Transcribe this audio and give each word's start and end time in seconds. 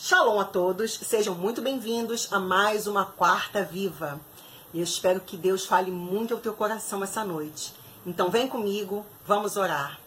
Shalom 0.00 0.38
a 0.38 0.44
todos, 0.44 0.92
sejam 0.92 1.34
muito 1.34 1.60
bem-vindos 1.60 2.32
a 2.32 2.38
mais 2.38 2.86
uma 2.86 3.04
Quarta 3.04 3.64
Viva. 3.64 4.20
Eu 4.72 4.84
espero 4.84 5.20
que 5.20 5.36
Deus 5.36 5.66
fale 5.66 5.90
muito 5.90 6.34
ao 6.34 6.38
teu 6.38 6.52
coração 6.52 7.02
essa 7.02 7.24
noite. 7.24 7.74
Então 8.06 8.30
vem 8.30 8.46
comigo, 8.46 9.04
vamos 9.26 9.56
orar. 9.56 9.98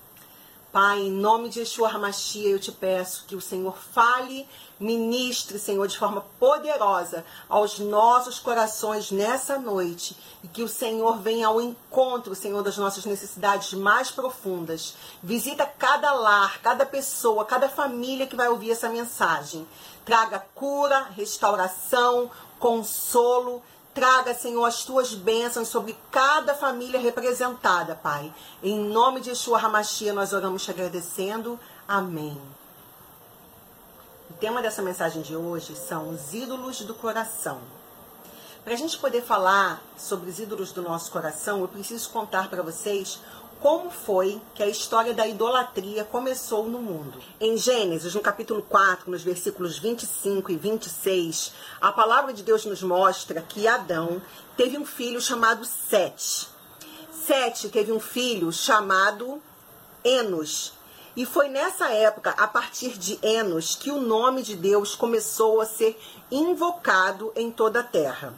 Pai, 0.72 1.02
em 1.02 1.12
nome 1.12 1.50
de 1.50 1.60
Yeshua 1.60 1.90
Hamashia, 1.90 2.50
eu 2.50 2.58
te 2.58 2.72
peço 2.72 3.26
que 3.28 3.36
o 3.36 3.42
Senhor 3.42 3.76
fale, 3.76 4.48
ministre, 4.80 5.60
Senhor, 5.60 5.86
de 5.86 5.98
forma 5.98 6.24
poderosa 6.40 7.26
aos 7.50 7.78
nossos 7.78 8.40
corações 8.40 9.12
nessa 9.12 9.58
noite 9.58 10.16
e 10.42 10.48
que 10.48 10.64
o 10.64 10.70
Senhor 10.70 11.18
venha 11.18 11.48
ao 11.48 11.60
encontro, 11.60 12.34
Senhor, 12.34 12.64
das 12.64 12.78
nossas 12.78 13.04
necessidades 13.04 13.74
mais 13.74 14.12
profundas. 14.12 14.96
Visita 15.22 15.66
cada 15.66 16.14
lar, 16.14 16.62
cada 16.62 16.86
pessoa, 16.86 17.44
cada 17.44 17.68
família 17.68 18.26
que 18.26 18.38
vai 18.38 18.48
ouvir 18.48 18.72
essa 18.72 18.88
mensagem. 18.88 19.68
Traga 20.06 20.40
cura, 20.56 21.06
restauração, 21.18 22.32
consolo, 22.58 23.62
Traga, 23.94 24.34
Senhor, 24.34 24.64
as 24.64 24.86
tuas 24.86 25.14
bênçãos 25.14 25.68
sobre 25.68 25.98
cada 26.10 26.56
família 26.56 26.98
representada, 26.98 27.94
Pai. 27.94 28.34
Em 28.64 28.80
nome 28.80 29.20
de 29.20 29.30
Yeshua 29.30 29.60
Hamashia, 29.60 30.14
nós 30.14 30.32
oramos 30.32 30.64
te 30.64 30.72
agradecendo. 30.72 31.60
Amém. 31.86 32.42
O 34.30 34.34
tema 34.36 34.62
dessa 34.62 34.82
mensagem 34.82 35.22
de 35.22 35.36
hoje 35.36 35.76
são 35.76 36.10
os 36.10 36.34
ídolos 36.34 36.80
do 36.82 36.94
coração. 36.94 37.60
Para 38.64 38.76
a 38.76 38.78
gente 38.78 38.98
poder 38.98 39.24
falar 39.24 39.82
sobre 39.98 40.30
os 40.30 40.40
ídolos 40.40 40.72
do 40.72 40.82
nosso 40.82 41.12
coração, 41.12 41.60
eu 41.60 41.68
preciso 41.68 42.12
contar 42.12 42.50
para 42.50 42.64
vocês 42.64 43.20
como 43.62 43.92
foi 43.92 44.42
que 44.56 44.64
a 44.64 44.68
história 44.68 45.14
da 45.14 45.28
idolatria 45.28 46.04
começou 46.04 46.68
no 46.68 46.80
mundo. 46.80 47.20
Em 47.40 47.56
Gênesis, 47.56 48.16
no 48.16 48.22
capítulo 48.22 48.64
4, 48.64 49.10
nos 49.10 49.22
versículos 49.22 49.78
25 49.78 50.52
e 50.52 50.56
26, 50.58 51.54
a 51.80 51.92
palavra 51.92 52.34
de 52.34 52.42
Deus 52.42 52.66
nos 52.66 52.82
mostra 52.82 53.40
que 53.42 53.68
Adão 53.68 54.20
teve 54.58 54.80
um 54.80 54.86
filho 54.86 55.22
chamado 55.22 55.64
Sete. 55.64 56.48
Sete 57.12 57.70
teve 57.70 57.92
um 57.92 58.00
filho 58.00 58.52
chamado 58.52 59.40
Enos. 60.04 60.74
E 61.16 61.24
foi 61.24 61.48
nessa 61.48 61.90
época, 61.92 62.32
a 62.32 62.48
partir 62.48 62.98
de 62.98 63.20
Enos, 63.22 63.76
que 63.76 63.92
o 63.92 64.02
nome 64.02 64.42
de 64.42 64.56
Deus 64.56 64.96
começou 64.96 65.62
a 65.62 65.68
ser 65.68 66.00
invocado 66.32 67.32
em 67.36 67.52
toda 67.52 67.82
a 67.82 67.84
terra. 67.84 68.34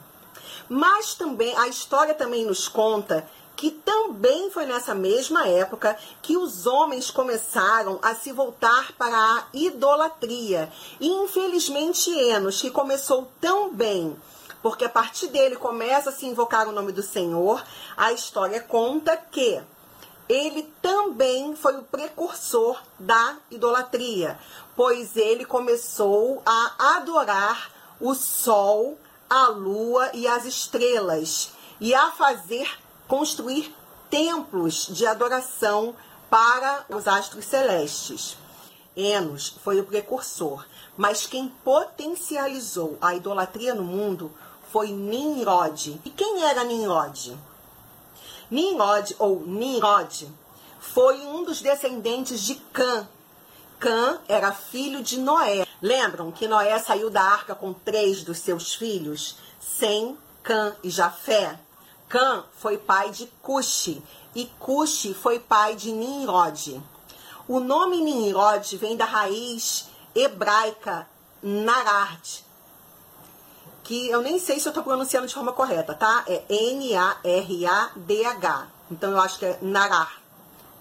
Mas 0.67 1.13
também 1.13 1.55
a 1.57 1.67
história 1.67 2.13
também 2.13 2.45
nos 2.45 2.67
conta 2.67 3.25
que 3.55 3.71
também 3.71 4.49
foi 4.51 4.65
nessa 4.65 4.93
mesma 4.93 5.47
época 5.47 5.97
que 6.21 6.35
os 6.37 6.65
homens 6.65 7.11
começaram 7.11 7.99
a 8.01 8.15
se 8.15 8.31
voltar 8.31 8.91
para 8.93 9.15
a 9.15 9.45
idolatria. 9.53 10.71
E 10.99 11.07
infelizmente 11.07 12.09
Enos, 12.11 12.61
que 12.61 12.71
começou 12.71 13.31
tão 13.39 13.73
bem, 13.73 14.15
porque 14.61 14.85
a 14.85 14.89
partir 14.89 15.27
dele 15.27 15.55
começa 15.55 16.09
a 16.09 16.13
se 16.13 16.25
invocar 16.25 16.67
o 16.67 16.71
nome 16.71 16.91
do 16.91 17.03
Senhor, 17.03 17.63
a 17.95 18.11
história 18.11 18.59
conta 18.61 19.15
que 19.17 19.61
ele 20.27 20.63
também 20.81 21.55
foi 21.55 21.77
o 21.77 21.83
precursor 21.83 22.81
da 22.97 23.37
idolatria, 23.51 24.39
pois 24.75 25.15
ele 25.15 25.45
começou 25.45 26.41
a 26.45 26.95
adorar 26.97 27.71
o 27.99 28.15
sol, 28.15 28.97
a 29.29 29.47
lua 29.47 30.09
e 30.13 30.27
as 30.27 30.45
estrelas 30.45 31.51
e 31.79 31.93
a 31.93 32.11
fazer 32.11 32.82
construir 33.07 33.73
templos 34.09 34.87
de 34.89 35.05
adoração 35.05 35.95
para 36.29 36.85
os 36.89 37.07
astros 37.07 37.45
celestes. 37.45 38.37
Enos 38.95 39.55
foi 39.63 39.79
o 39.79 39.85
precursor, 39.85 40.65
mas 40.95 41.25
quem 41.25 41.47
potencializou 41.63 42.97
a 43.01 43.15
idolatria 43.15 43.73
no 43.73 43.83
mundo 43.83 44.31
foi 44.71 44.89
Nimrod. 44.89 45.99
E 46.05 46.09
quem 46.09 46.43
era 46.43 46.63
Nimrod? 46.63 47.37
Nimrod 48.49 49.15
ou 49.17 49.41
Nimrod 49.45 50.27
foi 50.79 51.25
um 51.25 51.43
dos 51.43 51.61
descendentes 51.61 52.41
de 52.41 52.55
Cã. 52.55 53.07
Cã 53.79 54.19
era 54.27 54.51
filho 54.51 55.01
de 55.01 55.17
Noé. 55.17 55.65
Lembram 55.81 56.31
que 56.31 56.47
Noé 56.47 56.77
saiu 56.79 57.09
da 57.09 57.21
arca 57.21 57.55
com 57.55 57.73
três 57.73 58.23
dos 58.23 58.39
seus 58.39 58.73
filhos? 58.75 59.37
Sem 59.59 60.17
Cã 60.43 60.75
e 60.83 60.89
Jafé. 60.89 61.59
Cã 62.13 62.45
foi 62.59 62.77
pai 62.77 63.09
de 63.09 63.25
Cuxi 63.41 63.99
e 64.35 64.45
Cuxi 64.59 65.15
foi 65.15 65.39
pai 65.39 65.75
de 65.75 65.91
Nimrod. 65.91 66.79
O 67.47 67.59
nome 67.59 68.03
Nimrod 68.03 68.77
vem 68.77 68.95
da 68.95 69.03
raiz 69.03 69.87
hebraica 70.13 71.07
Narad, 71.41 72.43
que 73.83 74.09
eu 74.09 74.21
nem 74.21 74.37
sei 74.37 74.59
se 74.59 74.67
eu 74.67 74.69
estou 74.69 74.83
pronunciando 74.83 75.25
de 75.25 75.33
forma 75.33 75.53
correta, 75.53 75.95
tá? 75.95 76.23
É 76.27 76.43
N-A-R-A-D-H. 76.47 77.07
Então 78.91 79.09
eu 79.09 79.19
acho 79.19 79.39
que 79.39 79.45
é 79.47 79.57
Narar, 79.59 80.21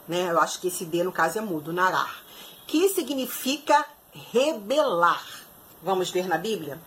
né? 0.06 0.31
Eu 0.31 0.38
acho 0.38 0.60
que 0.60 0.69
esse 0.69 0.84
D 0.84 1.03
no 1.03 1.12
caso 1.12 1.38
é 1.38 1.41
mudo, 1.41 1.72
Narar, 1.72 2.14
que 2.66 2.91
significa 2.91 3.87
rebelar. 4.12 5.25
Vamos 5.82 6.10
ver 6.10 6.28
na 6.28 6.37
Bíblia? 6.37 6.78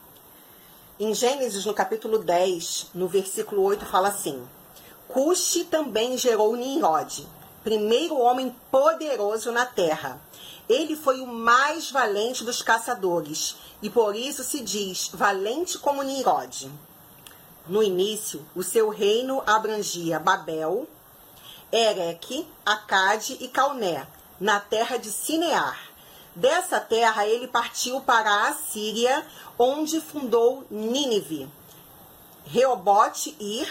Em 0.98 1.14
Gênesis, 1.14 1.66
no 1.66 1.74
capítulo 1.74 2.20
10, 2.20 2.92
no 2.94 3.06
versículo 3.06 3.64
8, 3.64 3.86
fala 3.86 4.08
assim: 4.08 4.42
Cuxi 5.10 5.66
também 5.66 6.18
gerou 6.18 6.56
Nimrod, 6.56 7.28
primeiro 7.66 8.18
homem 8.18 8.56
poderoso 8.72 9.52
na 9.52 9.66
terra. 9.66 10.22
Ele 10.70 10.96
foi 10.96 11.20
o 11.20 11.28
mais 11.28 11.92
valente 11.92 12.46
dos 12.46 12.62
caçadores, 12.62 13.58
e 13.82 13.90
por 13.90 14.16
isso 14.16 14.42
se 14.42 14.62
diz 14.62 15.10
valente 15.14 15.78
como 15.80 16.02
Nimrod. 16.02 16.72
No 17.68 17.84
início, 17.84 18.46
o 18.56 18.64
seu 18.64 18.88
reino 18.88 19.44
abrangia 19.46 20.18
Babel, 20.18 20.88
Ereque, 21.74 22.48
Acade 22.66 23.36
e 23.42 23.50
Calné, 23.50 24.08
na 24.40 24.62
terra 24.62 24.96
de 24.96 25.12
Sinear. 25.12 25.78
Dessa 26.36 26.82
terra 26.82 27.26
ele 27.26 27.48
partiu 27.48 28.02
para 28.02 28.50
a 28.50 28.54
Síria, 28.54 29.26
onde 29.58 30.02
fundou 30.02 30.66
Nínive, 30.70 31.48
Reobote, 32.46 33.36
Ir, 33.40 33.68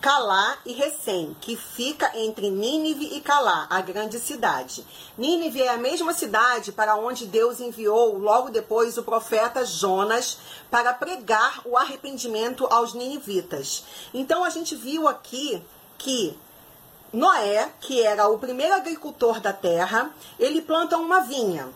Calá 0.00 0.58
e 0.64 0.72
Recém, 0.72 1.34
que 1.40 1.56
fica 1.56 2.16
entre 2.16 2.50
Nínive 2.50 3.16
e 3.16 3.20
Calá, 3.20 3.66
a 3.68 3.80
grande 3.80 4.20
cidade. 4.20 4.86
Nínive 5.18 5.62
é 5.62 5.70
a 5.70 5.78
mesma 5.78 6.12
cidade 6.12 6.70
para 6.70 6.94
onde 6.94 7.26
Deus 7.26 7.58
enviou 7.58 8.16
logo 8.16 8.50
depois 8.50 8.96
o 8.98 9.02
profeta 9.02 9.64
Jonas 9.64 10.38
para 10.70 10.92
pregar 10.92 11.60
o 11.64 11.76
arrependimento 11.76 12.66
aos 12.70 12.94
ninivitas. 12.94 13.84
Então 14.14 14.44
a 14.44 14.50
gente 14.50 14.76
viu 14.76 15.08
aqui 15.08 15.60
que 15.98 16.38
Noé, 17.12 17.72
que 17.80 18.02
era 18.02 18.28
o 18.28 18.38
primeiro 18.38 18.74
agricultor 18.74 19.40
da 19.40 19.52
terra, 19.52 20.14
ele 20.38 20.60
planta 20.60 20.98
uma 20.98 21.20
vinha. 21.20 21.68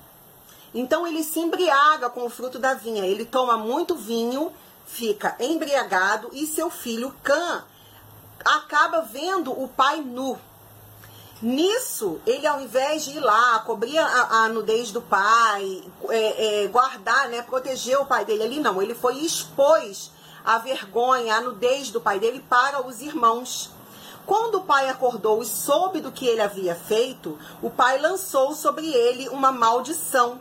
Então 0.74 1.06
ele 1.06 1.22
se 1.22 1.40
embriaga 1.40 2.08
com 2.08 2.24
o 2.24 2.30
fruto 2.30 2.58
da 2.58 2.74
vinha. 2.74 3.04
Ele 3.04 3.24
toma 3.24 3.56
muito 3.56 3.94
vinho, 3.94 4.52
fica 4.86 5.36
embriagado 5.40 6.30
e 6.32 6.46
seu 6.46 6.70
filho 6.70 7.14
Cã 7.22 7.64
acaba 8.44 9.02
vendo 9.02 9.52
o 9.52 9.68
pai 9.68 10.00
nu. 10.00 10.38
Nisso, 11.42 12.20
ele 12.26 12.46
ao 12.46 12.60
invés 12.60 13.04
de 13.04 13.16
ir 13.16 13.20
lá, 13.20 13.60
cobrir 13.60 13.96
a, 13.98 14.44
a 14.44 14.48
nudez 14.48 14.92
do 14.92 15.00
pai, 15.00 15.82
é, 16.10 16.64
é, 16.64 16.66
guardar, 16.68 17.28
né, 17.30 17.40
proteger 17.40 17.98
o 17.98 18.04
pai 18.04 18.26
dele 18.26 18.42
ali, 18.42 18.60
não. 18.60 18.80
Ele 18.82 18.94
foi 18.94 19.16
expôs 19.18 20.10
a 20.44 20.58
vergonha, 20.58 21.36
a 21.36 21.40
nudez 21.40 21.90
do 21.90 22.00
pai 22.00 22.18
dele 22.18 22.44
para 22.48 22.86
os 22.86 23.00
irmãos. 23.00 23.70
Quando 24.26 24.56
o 24.56 24.64
pai 24.64 24.88
acordou 24.90 25.42
e 25.42 25.46
soube 25.46 26.00
do 26.00 26.12
que 26.12 26.26
ele 26.26 26.42
havia 26.42 26.74
feito, 26.74 27.38
o 27.62 27.70
pai 27.70 27.98
lançou 27.98 28.54
sobre 28.54 28.86
ele 28.86 29.28
uma 29.30 29.50
maldição. 29.50 30.38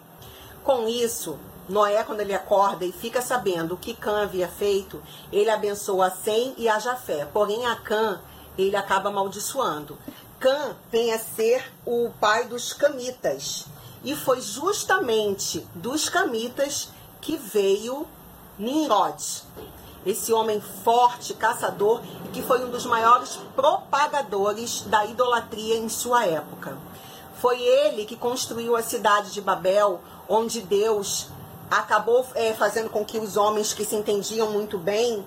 Com 0.69 0.88
isso, 0.88 1.40
Noé, 1.68 2.03
quando 2.03 2.19
ele 2.19 2.31
acorda 2.31 2.86
e 2.86 2.92
fica 2.92 3.24
sabendo 3.24 3.74
o 3.74 3.77
que 3.77 3.95
Cã 3.95 4.21
havia 4.21 4.48
feito, 4.48 5.01
ele 5.31 5.50
abençoa 5.50 6.06
a 6.06 6.12
Sem 6.12 6.54
e 6.60 6.69
a 6.69 6.77
Jafé. 6.77 7.25
Porém, 7.25 7.66
a 7.66 7.75
Cã, 7.75 8.21
ele 8.56 8.75
acaba 8.75 9.10
amaldiçoando. 9.10 9.98
Cã 10.39 10.75
vem 10.92 11.12
a 11.12 11.18
ser 11.18 11.74
o 11.83 12.12
pai 12.19 12.45
dos 12.45 12.71
camitas. 12.71 13.66
E 14.04 14.16
foi 14.16 14.42
justamente 14.42 15.68
dos 15.74 16.07
camitas 16.07 16.89
que 17.19 17.36
veio 17.36 18.06
Nimrod. 18.60 19.42
Esse 20.06 20.31
homem 20.31 20.62
forte, 20.62 21.33
caçador, 21.33 22.04
que 22.31 22.44
foi 22.44 22.63
um 22.63 22.69
dos 22.69 22.86
maiores 22.86 23.39
propagadores 23.56 24.81
da 24.81 25.04
idolatria 25.04 25.77
em 25.77 25.89
sua 25.89 26.27
época. 26.27 26.77
Foi 27.42 27.60
ele 27.60 28.06
que 28.06 28.16
construiu 28.16 28.75
a 28.75 28.83
cidade 28.83 29.31
de 29.31 29.42
Babel, 29.42 30.00
onde 30.30 30.62
Deus 30.62 31.28
acabou 31.70 32.26
é, 32.36 32.54
fazendo 32.54 32.90
com 32.90 33.04
que 33.04 33.18
os 33.18 33.36
homens 33.36 33.74
que 33.74 33.84
se 33.84 33.96
entendiam 33.96 34.52
muito 34.52 34.78
bem, 34.78 35.26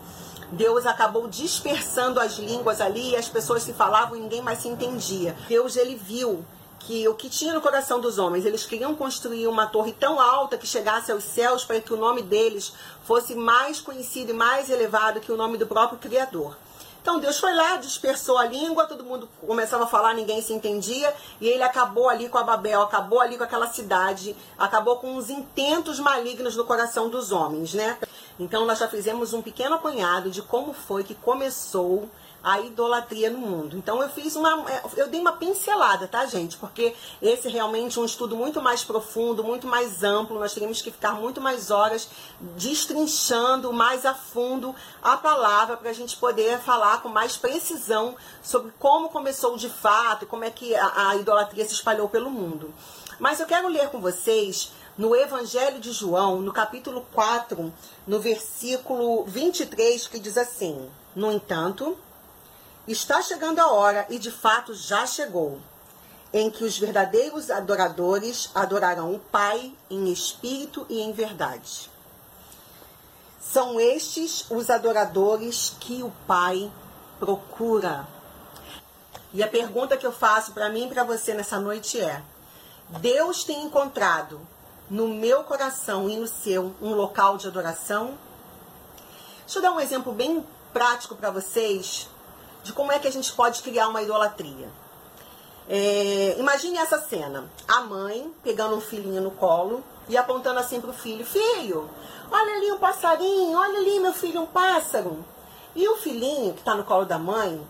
Deus 0.53 0.87
acabou 0.87 1.29
dispersando 1.29 2.21
as 2.21 2.39
línguas 2.39 2.81
ali, 2.81 3.11
e 3.11 3.17
as 3.17 3.29
pessoas 3.29 3.63
se 3.63 3.73
falavam 3.73 4.17
e 4.17 4.21
ninguém 4.21 4.41
mais 4.41 4.61
se 4.61 4.69
entendia. 4.69 5.37
Deus 5.49 5.77
ele 5.77 5.97
viu 5.97 6.45
que 6.79 7.07
o 7.09 7.15
que 7.15 7.29
tinha 7.29 7.55
no 7.55 7.61
coração 7.61 8.01
dos 8.01 8.19
homens, 8.19 8.45
eles 8.45 8.67
queriam 8.67 8.95
construir 8.95 9.47
uma 9.47 9.67
torre 9.67 9.93
tão 9.93 10.21
alta 10.21 10.59
que 10.59 10.67
chegasse 10.67 11.13
aos 11.13 11.23
céus 11.25 11.65
para 11.65 11.81
que 11.81 11.93
o 11.93 11.97
nome 11.97 12.23
deles 12.23 12.73
fosse 13.05 13.35
mais 13.35 13.81
conhecido 13.81 14.31
e 14.31 14.35
mais 14.35 14.69
elevado 14.69 15.21
que 15.21 15.31
o 15.31 15.37
nome 15.37 15.57
do 15.57 15.67
próprio 15.67 15.99
Criador. 15.99 16.57
Então 17.03 17.19
Deus 17.19 17.37
foi 17.41 17.53
lá, 17.53 17.79
dispersou 17.79 18.39
a 18.39 18.47
língua, 18.47 18.87
todo 18.87 19.03
mundo 19.03 19.29
começava 19.45 19.85
a 19.85 19.87
falar, 19.89 20.15
ninguém 20.15 20.41
se 20.41 20.53
entendia, 20.53 21.13
e 21.41 21.49
ele 21.49 21.65
acabou 21.65 22.09
ali 22.09 22.29
com 22.29 22.39
a 22.39 22.45
Babel, 22.45 22.81
acabou 22.81 23.21
ali 23.21 23.37
com 23.37 23.43
aquela 23.43 23.67
cidade, 23.67 24.37
acabou 24.57 24.97
com 24.99 25.17
os 25.17 25.29
intentos 25.29 25.99
malignos 25.99 26.55
no 26.55 26.65
coração 26.65 27.11
dos 27.11 27.33
homens, 27.33 27.75
né? 27.75 27.99
Então 28.39 28.65
nós 28.65 28.79
já 28.79 28.87
fizemos 28.87 29.33
um 29.33 29.43
pequeno 29.43 29.75
apanhado 29.75 30.31
de 30.31 30.43
como 30.43 30.73
foi 30.73 31.03
que 31.03 31.15
começou 31.17 32.09
a 32.43 32.61
idolatria 32.61 33.31
no 33.31 33.39
mundo. 33.39 33.77
Então 33.77 34.03
eu 34.03 34.09
fiz 34.09 34.35
uma, 34.35 34.71
é, 34.71 34.83
eu 34.97 35.09
dei 35.09 35.21
uma 35.21 35.33
pincelada, 35.33 36.09
tá, 36.09 36.27
gente? 36.27 36.57
Porque 36.57 36.95
esse 37.21 37.49
é 37.49 37.51
realmente 37.51 38.01
um 38.01 38.05
estudo 38.05 38.37
muito 38.37 38.61
mais 38.61 38.83
profundo, 38.83 39.45
muito 39.45 39.67
mais 39.67 40.03
amplo. 40.03 40.39
Nós 40.39 40.53
teríamos 40.53 40.83
que 40.83 40.91
ficar 40.91 41.13
muito 41.13 41.41
mais 41.41 41.71
horas 41.71 42.09
destrinchando 42.57 43.73
mais 43.73 44.05
a 44.05 44.15
fundo 44.15 44.75
a 45.03 45.17
palavra 45.17 45.77
para 45.77 45.91
a 45.91 45.95
gente 45.95 46.17
poder 46.17 46.59
falar 46.59 47.01
com 47.03 47.09
mais 47.09 47.37
precisão 47.37 48.17
sobre 48.43 48.73
como 48.79 49.09
começou 49.09 49.57
de 49.57 49.69
fato, 49.69 50.27
como 50.27 50.45
é 50.45 50.51
que 50.51 50.75
a, 50.75 51.11
a 51.11 51.17
idolatria 51.17 51.65
se 51.65 51.75
espalhou 51.75 52.09
pelo 52.09 52.31
mundo. 52.31 52.73
Mas 53.19 53.39
eu 53.39 53.47
quero 53.47 53.69
ler 53.69 53.89
com 53.89 54.01
vocês 54.01 54.73
no 54.99 55.15
Evangelho 55.15 55.81
de 55.81 55.93
João, 55.93 56.41
no 56.41 56.53
capítulo 56.53 57.07
4, 57.13 57.73
no 58.07 58.19
versículo 58.19 59.25
23, 59.25 60.09
que 60.09 60.19
diz 60.19 60.37
assim: 60.37 60.89
No 61.15 61.33
entanto, 61.33 61.97
Está 62.87 63.23
chegando 63.23 63.61
a 63.61 63.71
hora, 63.71 64.07
e 64.11 64.19
de 64.19 64.31
fato 64.31 64.75
já 64.75 65.07
chegou, 65.07 65.61
em 66.33 66.51
que 66.51 66.65
os 66.65 66.77
verdadeiros 66.77 67.49
adoradores 67.49 68.51
adorarão 68.53 69.15
o 69.15 69.21
Pai 69.21 69.73
em 69.89 70.13
espírito 70.13 70.85
e 70.89 71.01
em 71.01 71.13
verdade. 71.13 71.89
São 73.41 73.79
estes 73.79 74.47
os 74.51 74.69
adoradores 74.69 75.77
que 75.79 76.03
o 76.03 76.11
Pai 76.27 76.73
procura. 77.21 78.09
E 79.33 79.45
a 79.45 79.49
pergunta 79.49 79.97
que 79.97 80.07
eu 80.07 80.13
faço 80.13 80.53
para 80.53 80.69
mim 80.69 80.87
e 80.87 80.89
para 80.89 81.05
você 81.05 81.35
nessa 81.35 81.61
noite 81.61 82.01
é: 82.01 82.21
Deus 82.99 83.45
tem 83.45 83.63
encontrado 83.63 84.41
no 84.91 85.07
meu 85.07 85.45
coração 85.45 86.09
e 86.09 86.17
no 86.17 86.27
seu 86.27 86.75
um 86.83 86.95
local 86.95 87.37
de 87.37 87.47
adoração? 87.47 88.19
Deixa 89.43 89.59
eu 89.59 89.63
dar 89.63 89.73
um 89.73 89.81
exemplo 89.81 90.13
bem 90.13 90.45
prático 90.73 91.15
para 91.15 91.31
vocês 91.31 92.09
de 92.63 92.73
como 92.73 92.93
é 92.93 92.99
que 92.99 93.09
a 93.09 93.13
gente 93.13 93.33
pode 93.33 93.63
criar 93.63 93.89
uma 93.89 94.03
idolatria. 94.03 94.69
É, 95.69 96.37
imagine 96.39 96.79
essa 96.79 97.01
cena: 97.01 97.51
a 97.69 97.81
mãe 97.81 98.33
pegando 98.43 98.77
um 98.77 98.81
filhinho 98.81 99.23
no 99.23 99.31
colo 99.31 99.83
e 100.09 100.17
apontando 100.17 100.59
assim 100.59 100.81
para 100.81 100.91
o 100.91 100.95
filho: 100.95 101.25
Filho, 101.25 101.89
olha 102.31 102.55
ali 102.57 102.73
um 102.73 102.79
passarinho, 102.79 103.59
olha 103.59 103.79
ali 103.79 104.01
meu 104.01 104.13
filho, 104.13 104.43
um 104.43 104.47
pássaro. 104.47 105.25
E 105.75 105.89
o 105.89 105.97
filhinho 105.97 106.53
que 106.53 106.61
está 106.61 106.75
no 106.75 106.85
colo 106.85 107.05
da 107.05 107.19
mãe 107.19 107.67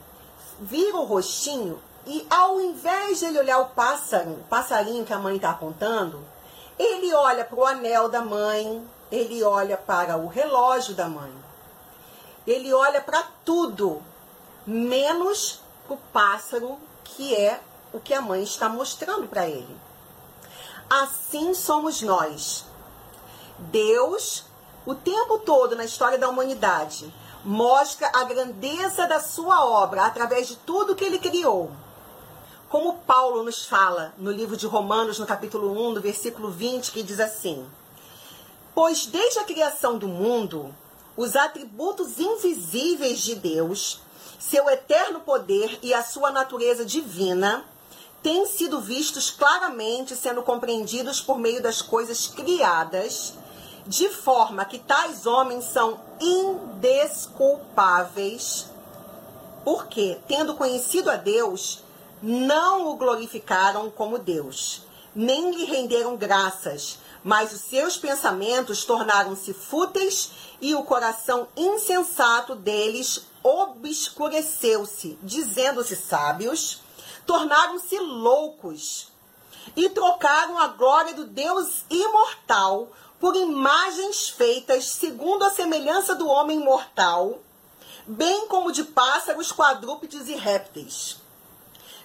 vira 0.61 0.97
o 0.97 1.05
rostinho 1.05 1.81
e 2.07 2.27
ao 2.29 2.61
invés 2.61 3.21
de 3.21 3.27
ele 3.27 3.39
olhar 3.39 3.61
o 3.61 3.67
pássaro, 3.67 4.31
o 4.31 4.45
passarinho 4.49 5.05
que 5.05 5.13
a 5.13 5.19
mãe 5.19 5.37
está 5.37 5.51
apontando, 5.51 6.21
ele 6.79 7.15
olha 7.15 7.45
para 7.45 7.59
o 7.59 7.65
anel 7.65 8.09
da 8.09 8.21
mãe, 8.23 8.85
ele 9.11 9.43
olha 9.45 9.77
para 9.77 10.17
o 10.17 10.27
relógio 10.27 10.95
da 10.95 11.09
mãe, 11.09 11.33
ele 12.45 12.73
olha 12.73 13.01
para 13.01 13.23
tudo 13.45 14.03
menos 14.67 15.61
o 15.89 15.97
pássaro, 15.97 16.79
que 17.05 17.35
é 17.35 17.61
o 17.93 18.01
que 18.01 18.15
a 18.15 18.23
mãe 18.23 18.43
está 18.43 18.69
mostrando 18.69 19.29
para 19.29 19.49
ele. 19.49 19.77
Assim 20.89 21.55
somos 21.55 22.03
nós. 22.03 22.65
Deus, 23.59 24.45
o 24.85 24.95
tempo 24.95 25.39
todo 25.39 25.77
na 25.77 25.85
história 25.85 26.19
da 26.19 26.29
humanidade, 26.29 27.13
mostra 27.45 28.11
a 28.13 28.25
grandeza 28.25 29.07
da 29.07 29.21
sua 29.21 29.65
obra 29.65 30.05
através 30.05 30.49
de 30.49 30.57
tudo 30.57 30.95
que 30.95 31.05
ele 31.05 31.19
criou. 31.19 31.71
Como 32.69 32.99
Paulo 33.01 33.43
nos 33.43 33.67
fala 33.67 34.15
no 34.17 34.31
livro 34.31 34.57
de 34.57 34.67
Romanos, 34.67 35.19
no 35.19 35.27
capítulo 35.27 35.73
1, 35.89 35.93
no 35.93 36.01
versículo 36.01 36.51
20, 36.51 36.91
que 36.91 37.03
diz 37.03 37.21
assim: 37.21 37.67
Pois 38.75 39.07
desde 39.07 39.41
a 39.41 39.45
criação 39.45 39.99
do 39.99 40.09
mundo, 40.09 40.75
os 41.17 41.37
atributos 41.37 42.19
invisíveis 42.19 43.21
de 43.21 43.35
Deus, 43.35 44.01
seu 44.49 44.69
eterno 44.69 45.21
poder 45.21 45.79
e 45.83 45.95
a 45.95 46.03
sua 46.03 46.33
natureza 46.33 46.85
divina 46.85 47.65
têm 48.23 48.45
sido 48.45 48.81
vistos 48.81 49.31
claramente 49.31 50.17
sendo 50.17 50.43
compreendidos 50.43 51.21
por 51.21 51.39
meio 51.39 51.63
das 51.63 51.81
coisas 51.81 52.27
criadas, 52.27 53.35
de 53.87 54.09
forma 54.09 54.65
que 54.65 54.81
tais 54.81 55.27
homens 55.27 55.67
são 55.67 56.01
indesculpáveis, 56.21 58.67
porque, 59.65 60.19
tendo 60.27 60.55
conhecido 60.55 61.09
a 61.09 61.15
Deus, 61.17 61.85
não 62.21 62.89
o 62.89 62.97
glorificaram 62.97 63.89
como 63.91 64.19
Deus, 64.19 64.83
nem 65.15 65.53
lhe 65.53 65.65
renderam 65.65 66.17
graças, 66.17 66.99
mas 67.23 67.53
os 67.53 67.61
seus 67.61 67.97
pensamentos 67.97 68.85
tornaram-se 68.85 69.55
fúteis 69.55 70.33
e 70.61 70.75
o 70.75 70.83
coração 70.83 71.47
insensato 71.57 72.57
deles 72.57 73.31
obscureceu-se, 73.43 75.19
dizendo-se 75.23 75.97
sábios, 75.97 76.81
tornaram-se 77.27 77.99
loucos 77.99 79.09
e 79.77 79.89
trocaram 79.89 80.59
a 80.59 80.69
glória 80.69 81.15
do 81.15 81.25
Deus 81.25 81.85
imortal 81.89 82.91
por 83.21 83.37
imagens 83.37 84.29
feitas 84.29 84.87
segundo 84.87 85.45
a 85.45 85.51
semelhança 85.51 86.15
do 86.15 86.27
homem 86.29 86.59
mortal, 86.59 87.39
bem 88.07 88.49
como 88.49 88.73
de 88.73 88.83
pássaros, 88.83 89.53
quadrúpedes 89.53 90.29
e 90.29 90.35
répteis. 90.35 91.22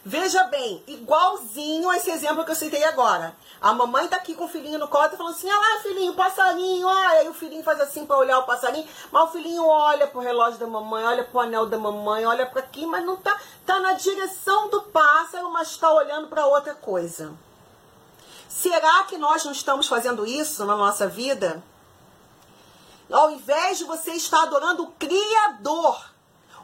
Veja 0.09 0.45
bem, 0.45 0.81
igualzinho 0.87 1.89
a 1.89 1.97
esse 1.97 2.09
exemplo 2.09 2.45
que 2.45 2.51
eu 2.51 2.55
citei 2.55 2.81
agora. 2.85 3.35
A 3.59 3.73
mamãe 3.73 4.07
tá 4.07 4.15
aqui 4.15 4.35
com 4.35 4.45
o 4.45 4.47
filhinho 4.47 4.79
no 4.79 4.87
colo 4.87 5.05
e 5.05 5.09
tá 5.09 5.17
falando 5.17 5.33
assim: 5.33 5.49
ah 5.49 5.59
lá, 5.59 5.81
filhinho, 5.81 6.13
passarinho, 6.13 6.87
olha. 6.87 7.19
Aí 7.19 7.27
o 7.27 7.33
filhinho 7.33 7.61
faz 7.61 7.81
assim 7.81 8.05
para 8.05 8.15
olhar 8.15 8.39
o 8.39 8.45
passarinho, 8.45 8.87
mas 9.11 9.23
o 9.25 9.33
filhinho 9.33 9.65
olha 9.65 10.07
pro 10.07 10.21
relógio 10.21 10.61
da 10.61 10.65
mamãe, 10.65 11.03
olha 11.03 11.25
pro 11.25 11.41
anel 11.41 11.65
da 11.65 11.77
mamãe, 11.77 12.25
olha 12.25 12.45
para 12.45 12.61
aqui, 12.61 12.85
mas 12.85 13.03
não 13.03 13.17
tá, 13.17 13.37
tá 13.65 13.81
na 13.81 13.95
direção 13.95 14.69
do 14.69 14.83
pássaro, 14.83 15.51
mas 15.51 15.71
está 15.71 15.91
olhando 15.91 16.29
para 16.29 16.47
outra 16.47 16.73
coisa. 16.73 17.33
Será 18.47 19.03
que 19.03 19.17
nós 19.17 19.43
não 19.43 19.51
estamos 19.51 19.87
fazendo 19.87 20.25
isso 20.25 20.63
na 20.63 20.77
nossa 20.77 21.05
vida? 21.05 21.61
Ao 23.11 23.29
invés 23.29 23.77
de 23.77 23.83
você 23.83 24.11
estar 24.11 24.43
adorando 24.43 24.83
o 24.83 24.91
Criador, 24.91 26.01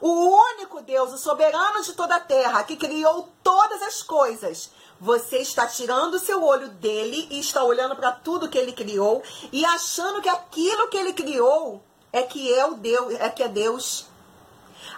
o 0.01 0.09
único 0.09 0.81
Deus, 0.81 1.13
o 1.13 1.17
soberano 1.17 1.81
de 1.81 1.93
toda 1.93 2.15
a 2.15 2.19
terra, 2.19 2.63
que 2.63 2.75
criou 2.75 3.29
todas 3.43 3.81
as 3.81 4.01
coisas. 4.01 4.69
Você 4.99 5.37
está 5.37 5.67
tirando 5.67 6.15
o 6.15 6.19
seu 6.19 6.43
olho 6.43 6.69
dele 6.69 7.27
e 7.29 7.39
está 7.39 7.63
olhando 7.63 7.95
para 7.95 8.11
tudo 8.11 8.49
que 8.49 8.57
ele 8.57 8.71
criou 8.71 9.21
e 9.51 9.65
achando 9.65 10.21
que 10.21 10.29
aquilo 10.29 10.87
que 10.87 10.97
ele 10.97 11.13
criou 11.13 11.83
é 12.11 12.21
que 12.21 12.53
é 12.53 12.65
o 12.65 12.75
Deus, 12.75 13.13
é 13.15 13.29
que 13.29 13.43
é 13.43 13.47
Deus. 13.47 14.05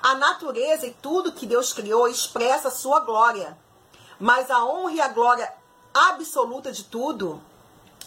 A 0.01 0.15
natureza 0.15 0.85
e 0.85 0.93
tudo 0.93 1.31
que 1.31 1.45
Deus 1.45 1.73
criou 1.73 2.07
expressa 2.07 2.67
a 2.67 2.71
sua 2.71 2.99
glória. 2.99 3.57
Mas 4.19 4.51
a 4.51 4.63
honra 4.63 4.91
e 4.93 5.01
a 5.01 5.07
glória 5.07 5.51
absoluta 5.93 6.71
de 6.71 6.83
tudo 6.83 7.41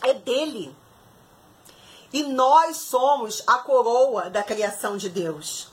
é 0.02 0.14
dele. 0.14 0.76
E 2.12 2.22
nós 2.22 2.76
somos 2.76 3.42
a 3.46 3.58
coroa 3.58 4.30
da 4.30 4.42
criação 4.42 4.96
de 4.96 5.08
Deus. 5.08 5.68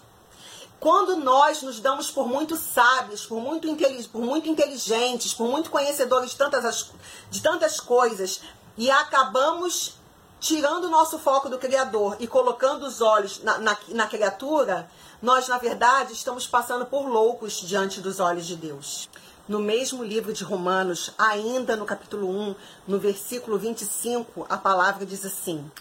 Quando 0.79 1.15
nós 1.15 1.62
nos 1.62 1.79
damos 1.79 2.12
por 2.12 2.27
muito 2.27 2.55
sábios, 2.55 3.25
por 3.25 3.39
muito, 3.39 3.67
por 4.12 4.22
muito 4.22 4.50
inteligentes, 4.50 5.34
por 5.34 5.48
muito 5.48 5.70
conhecedores 5.70 6.32
de 6.32 6.38
tantas, 6.38 6.91
de 7.29 7.41
tantas 7.41 7.79
coisas, 7.79 8.41
e 8.77 8.91
acabamos 8.91 9.94
tirando 10.39 10.86
o 10.86 10.89
nosso 10.89 11.17
foco 11.17 11.50
do 11.50 11.58
Criador 11.58 12.17
e 12.20 12.27
colocando 12.27 12.86
os 12.86 13.01
olhos 13.01 13.41
na, 13.41 13.58
na, 13.58 13.77
na 13.89 14.08
criatura, 14.08 14.89
nós, 15.22 15.48
na 15.48 15.58
verdade, 15.58 16.13
estamos 16.13 16.46
passando 16.46 16.86
por 16.86 17.08
loucos 17.08 17.62
diante 17.62 18.00
dos 18.01 18.20
olhos 18.20 18.46
de 18.46 18.55
Deus. 18.55 19.10
No 19.48 19.60
mesmo 19.60 20.03
livro 20.03 20.34
de 20.34 20.44
Romanos, 20.44 21.12
ainda 21.17 21.75
no 21.75 21.86
capítulo 21.86 22.29
1, 22.29 22.55
no 22.88 23.00
versículo 23.00 23.58
25, 23.58 24.46
a 24.50 24.58
palavra 24.58 25.05
diz 25.05 25.25
assim: 25.25 25.72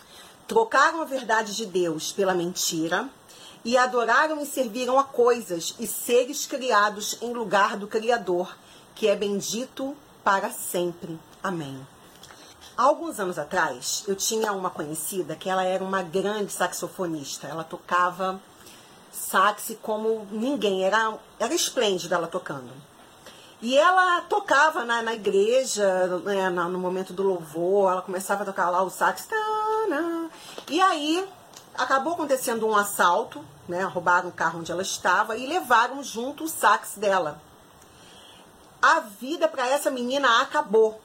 Trocaram 0.47 1.03
a 1.03 1.05
verdade 1.05 1.55
de 1.55 1.67
Deus 1.67 2.13
pela 2.13 2.35
mentira 2.35 3.09
e 3.65 3.79
adoraram 3.79 4.41
e 4.41 4.47
serviram 4.47 4.99
a 4.99 5.05
coisas 5.05 5.75
e 5.79 5.87
seres 5.87 6.47
criados 6.47 7.19
em 7.23 7.33
lugar 7.33 7.77
do 7.77 7.87
Criador, 7.87 8.55
que 8.95 9.09
é 9.09 9.17
bendito 9.17 9.97
para 10.23 10.51
sempre. 10.51 11.19
Amém. 11.43 11.87
Alguns 12.77 13.21
anos 13.21 13.39
atrás, 13.39 14.05
eu 14.07 14.17
tinha 14.17 14.53
uma 14.53 14.69
conhecida 14.69 15.37
que 15.37 15.49
ela 15.49 15.65
era 15.65 15.83
uma 15.83 16.03
grande 16.03 16.53
saxofonista. 16.53 17.47
Ela 17.47 17.63
tocava 17.63 18.41
sax 19.13 19.77
como 19.81 20.27
ninguém, 20.31 20.85
era, 20.85 21.17
era 21.39 21.55
esplêndida 21.55 22.17
ela 22.17 22.27
tocando. 22.27 22.71
E 23.63 23.79
ela 23.79 24.23
tocava 24.23 24.85
na, 24.85 25.03
na 25.03 25.15
igreja, 25.15 26.19
né, 26.25 26.51
no 26.51 26.79
momento 26.79 27.13
do 27.13 27.23
louvor, 27.23 27.93
ela 27.93 28.03
começava 28.03 28.43
a 28.43 28.47
tocar 28.47 28.69
lá 28.71 28.83
o 28.83 28.91
sax. 28.91 29.29
E 30.69 30.81
aí 30.81 31.25
acabou 31.77 32.15
acontecendo 32.15 32.67
um 32.67 32.77
assalto, 32.77 33.45
né? 33.69 33.83
Roubaram 33.85 34.29
o 34.29 34.33
carro 34.33 34.61
onde 34.61 34.71
ela 34.71 34.83
estava 34.83 35.37
e 35.37 35.47
levaram 35.47 36.03
junto 36.03 36.45
o 36.45 36.49
sax 36.49 36.95
dela. 36.97 37.41
A 38.81 39.01
vida 39.01 39.49
para 39.49 39.67
essa 39.67 39.91
menina 39.91 40.43
acabou. 40.43 41.01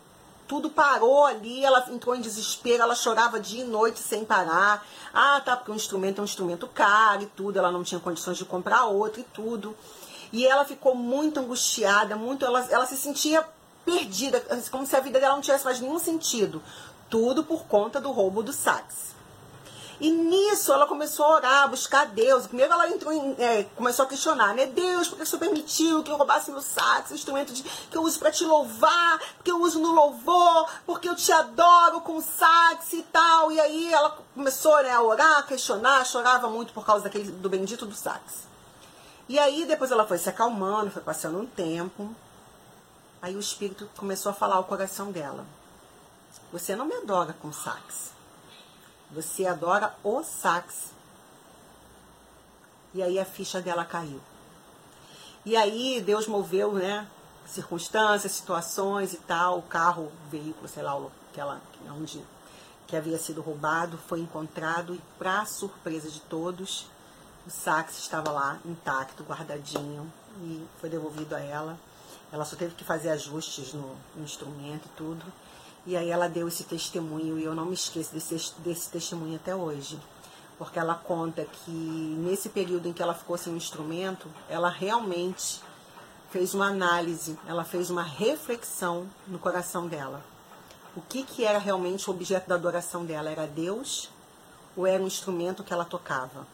Tudo 0.48 0.70
parou 0.70 1.26
ali, 1.26 1.64
ela 1.64 1.86
entrou 1.90 2.16
em 2.16 2.22
desespero, 2.22 2.82
ela 2.82 2.96
chorava 2.96 3.40
dia 3.40 3.64
e 3.64 3.68
noite 3.68 4.00
sem 4.00 4.26
parar. 4.26 4.86
Ah, 5.14 5.40
tá, 5.40 5.56
porque 5.56 5.72
o 5.72 5.76
instrumento 5.76 6.18
é 6.18 6.22
um 6.22 6.26
instrumento 6.26 6.68
caro 6.68 7.22
e 7.22 7.28
tudo, 7.28 7.58
ela 7.58 7.72
não 7.72 7.84
tinha 7.84 8.00
condições 8.00 8.38
de 8.38 8.46
comprar 8.46 8.86
outro 8.86 9.22
e 9.22 9.24
tudo. 9.24 9.78
E 10.32 10.46
ela 10.46 10.66
ficou 10.66 10.96
muito 10.96 11.40
angustiada, 11.40 12.16
muito, 12.16 12.44
ela, 12.44 12.66
ela 12.70 12.86
se 12.86 12.98
sentia 12.98 13.48
perdida, 13.86 14.44
como 14.72 14.86
se 14.86 14.96
a 14.96 15.00
vida 15.00 15.20
dela 15.20 15.36
não 15.36 15.42
tivesse 15.42 15.66
mais 15.66 15.80
nenhum 15.80 16.00
sentido. 16.00 16.62
Tudo 17.10 17.44
por 17.44 17.66
conta 17.66 18.02
do 18.02 18.12
roubo 18.12 18.44
do 18.44 18.52
sax. 18.52 19.19
E 20.00 20.10
nisso 20.12 20.72
ela 20.72 20.88
começou 20.88 21.26
a 21.26 21.36
orar, 21.36 21.64
a 21.64 21.68
buscar 21.68 22.06
Deus. 22.06 22.48
Primeiro 22.48 22.72
ela 22.72 22.88
entrou 22.88 23.12
em, 23.12 23.36
é, 23.38 23.64
começou 23.76 24.06
a 24.06 24.08
questionar, 24.08 24.54
né? 24.54 24.66
Deus, 24.66 25.10
por 25.10 25.18
que 25.18 25.24
o 25.24 25.26
Senhor 25.26 25.40
permitiu 25.40 26.02
que 26.04 26.10
eu 26.10 26.16
roubasse 26.16 26.52
meu 26.52 26.62
sax, 26.62 27.12
instrumento 27.12 27.52
de, 27.52 27.64
que 27.64 27.98
eu 27.98 28.02
uso 28.04 28.18
para 28.18 28.32
te 28.32 28.46
louvar, 28.46 29.20
porque 29.36 29.52
eu 29.52 29.62
uso 29.62 29.78
no 29.80 29.92
louvor, 29.92 30.70
porque 30.86 31.10
eu 31.10 31.16
te 31.16 31.32
adoro 31.34 32.00
com 32.00 32.22
sax 32.22 32.94
e 32.94 33.04
tal. 33.04 33.52
E 33.52 33.60
aí 33.60 33.94
ela 33.94 34.18
começou 34.34 34.82
né, 34.82 34.92
a 34.92 35.02
orar, 35.02 35.40
a 35.40 35.44
questionar, 35.44 36.06
chorava 36.06 36.48
muito 36.50 36.72
por 36.72 36.86
causa 36.86 37.04
daquele, 37.04 37.30
do 37.30 37.50
bendito 37.50 37.86
do 37.86 37.94
sax. 37.94 38.48
E 39.28 39.38
aí 39.38 39.66
depois 39.66 39.92
ela 39.92 40.08
foi 40.08 40.18
se 40.18 40.30
acalmando, 40.30 40.92
foi 40.92 41.02
passando 41.02 41.38
um 41.38 41.46
tempo. 41.46 42.16
Aí 43.22 43.36
o 43.36 43.40
Espírito 43.40 43.90
começou 43.98 44.30
a 44.30 44.34
falar 44.34 44.56
ao 44.56 44.64
coração 44.64 45.12
dela. 45.12 45.46
Você 46.54 46.74
não 46.74 46.86
me 46.86 46.96
adora 46.96 47.36
com 47.42 47.52
sax. 47.52 48.18
Você 49.12 49.46
adora 49.46 49.96
o 50.04 50.24
sax. 50.24 50.92
E 52.94 53.02
aí 53.02 53.20
a 53.20 53.26
ficha 53.26 53.62
dela 53.62 53.86
caiu. 53.86 54.20
E 55.46 55.56
aí 55.56 56.02
Deus 56.02 56.28
moveu, 56.28 56.74
né? 56.74 57.08
Circunstâncias, 57.46 58.32
situações 58.32 59.14
e 59.14 59.18
tal. 59.18 59.60
O 59.60 59.64
carro, 59.64 60.04
o 60.04 60.30
veículo, 60.30 60.68
sei 60.68 60.84
lá, 60.84 61.00
que 61.34 61.40
ela, 61.40 61.62
onde 61.90 62.24
que 62.90 62.96
havia 62.96 63.20
sido 63.20 63.42
roubado, 63.42 64.00
foi 64.08 64.20
encontrado 64.20 64.96
e, 64.96 65.02
para 65.18 65.46
surpresa 65.46 66.10
de 66.10 66.20
todos, 66.22 66.88
o 67.46 67.50
sax 67.52 68.00
estava 68.00 68.32
lá 68.32 68.60
intacto, 68.66 69.24
guardadinho 69.24 70.12
e 70.42 70.66
foi 70.82 70.90
devolvido 70.90 71.36
a 71.36 71.40
ela. 71.40 71.78
Ela 72.32 72.46
só 72.46 72.56
teve 72.56 72.74
que 72.74 72.84
fazer 72.84 73.12
ajustes 73.12 73.74
no, 73.74 73.96
no 74.16 74.24
instrumento 74.24 74.86
e 74.86 74.98
tudo. 74.98 75.24
E 75.86 75.96
aí 75.96 76.10
ela 76.10 76.28
deu 76.28 76.48
esse 76.48 76.64
testemunho 76.64 77.40
e 77.40 77.44
eu 77.44 77.56
não 77.56 77.66
me 77.66 77.74
esqueço 77.74 78.14
desse, 78.14 78.54
desse 78.60 78.90
testemunho 78.90 79.36
até 79.36 79.56
hoje. 79.56 80.00
Porque 80.58 80.78
ela 80.78 80.96
conta 80.96 81.46
que 81.46 81.72
nesse 81.72 82.50
período 82.50 82.88
em 82.88 82.94
que 82.94 83.02
ela 83.02 83.14
ficou 83.14 83.38
sem 83.38 83.54
o 83.54 83.58
instrumento, 83.58 84.28
ela 84.50 84.70
realmente 84.70 85.62
fez 86.30 86.54
uma 86.54 86.68
análise, 86.68 87.38
ela 87.48 87.64
fez 87.64 87.90
uma 87.90 88.04
reflexão 88.04 89.08
no 89.28 89.40
coração 89.40 89.88
dela. 89.88 90.24
O 90.96 91.02
que, 91.02 91.24
que 91.24 91.46
era 91.46 91.58
realmente 91.58 92.10
o 92.10 92.14
objeto 92.14 92.50
da 92.50 92.56
adoração 92.56 93.06
dela? 93.06 93.30
Era 93.30 93.48
Deus 93.48 94.10
ou 94.76 94.86
era 94.86 95.02
um 95.02 95.08
instrumento 95.08 95.64
que 95.64 95.74
ela 95.74 95.86
tocava? 95.86 96.46